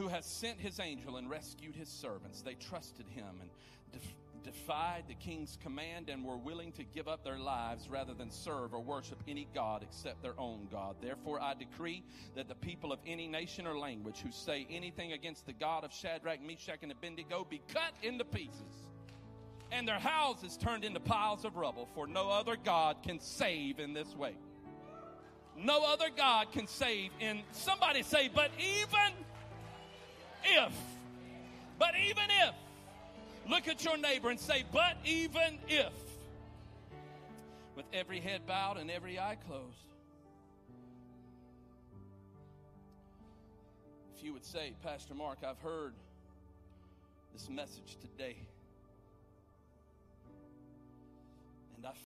who 0.00 0.08
has 0.08 0.24
sent 0.24 0.58
his 0.58 0.80
angel 0.80 1.16
and 1.16 1.28
rescued 1.28 1.76
his 1.76 1.88
servants. 1.88 2.40
They 2.40 2.54
trusted 2.54 3.06
him 3.08 3.40
and 3.40 3.50
def- 3.92 4.14
defied 4.42 5.04
the 5.08 5.14
king's 5.14 5.58
command 5.62 6.08
and 6.08 6.24
were 6.24 6.38
willing 6.38 6.72
to 6.72 6.84
give 6.84 7.06
up 7.06 7.22
their 7.22 7.38
lives 7.38 7.88
rather 7.88 8.14
than 8.14 8.30
serve 8.30 8.72
or 8.72 8.80
worship 8.80 9.22
any 9.28 9.46
God 9.54 9.82
except 9.82 10.22
their 10.22 10.38
own 10.38 10.68
God. 10.70 10.96
Therefore, 11.00 11.40
I 11.40 11.54
decree 11.54 12.02
that 12.34 12.48
the 12.48 12.54
people 12.54 12.92
of 12.92 12.98
any 13.06 13.28
nation 13.28 13.66
or 13.66 13.78
language 13.78 14.20
who 14.20 14.32
say 14.32 14.66
anything 14.70 15.12
against 15.12 15.46
the 15.46 15.52
God 15.52 15.84
of 15.84 15.92
Shadrach, 15.92 16.40
Meshach, 16.42 16.78
and 16.82 16.90
Abednego 16.90 17.46
be 17.48 17.60
cut 17.68 17.92
into 18.02 18.24
pieces 18.24 18.88
and 19.72 19.88
their 19.88 19.98
houses 19.98 20.56
turned 20.58 20.84
into 20.84 21.00
piles 21.00 21.44
of 21.44 21.56
rubble, 21.56 21.88
for 21.94 22.06
no 22.06 22.28
other 22.30 22.56
God 22.62 22.96
can 23.02 23.18
save 23.18 23.80
in 23.80 23.94
this 23.94 24.14
way. 24.14 24.34
No 25.56 25.84
other 25.84 26.08
God 26.14 26.52
can 26.52 26.66
save 26.66 27.10
in, 27.20 27.40
somebody 27.52 28.02
say, 28.02 28.30
but 28.32 28.50
even 28.58 29.12
if, 30.44 30.72
but 31.78 31.94
even 32.06 32.24
if, 32.46 32.54
look 33.50 33.66
at 33.66 33.82
your 33.84 33.96
neighbor 33.96 34.30
and 34.30 34.38
say, 34.38 34.64
but 34.72 34.96
even 35.04 35.58
if, 35.68 35.92
with 37.74 37.86
every 37.94 38.20
head 38.20 38.46
bowed 38.46 38.76
and 38.76 38.90
every 38.90 39.18
eye 39.18 39.38
closed. 39.48 39.64
If 44.16 44.22
you 44.22 44.34
would 44.34 44.44
say, 44.44 44.74
Pastor 44.82 45.14
Mark, 45.14 45.38
I've 45.46 45.58
heard 45.60 45.94
this 47.32 47.48
message 47.48 47.96
today 48.00 48.36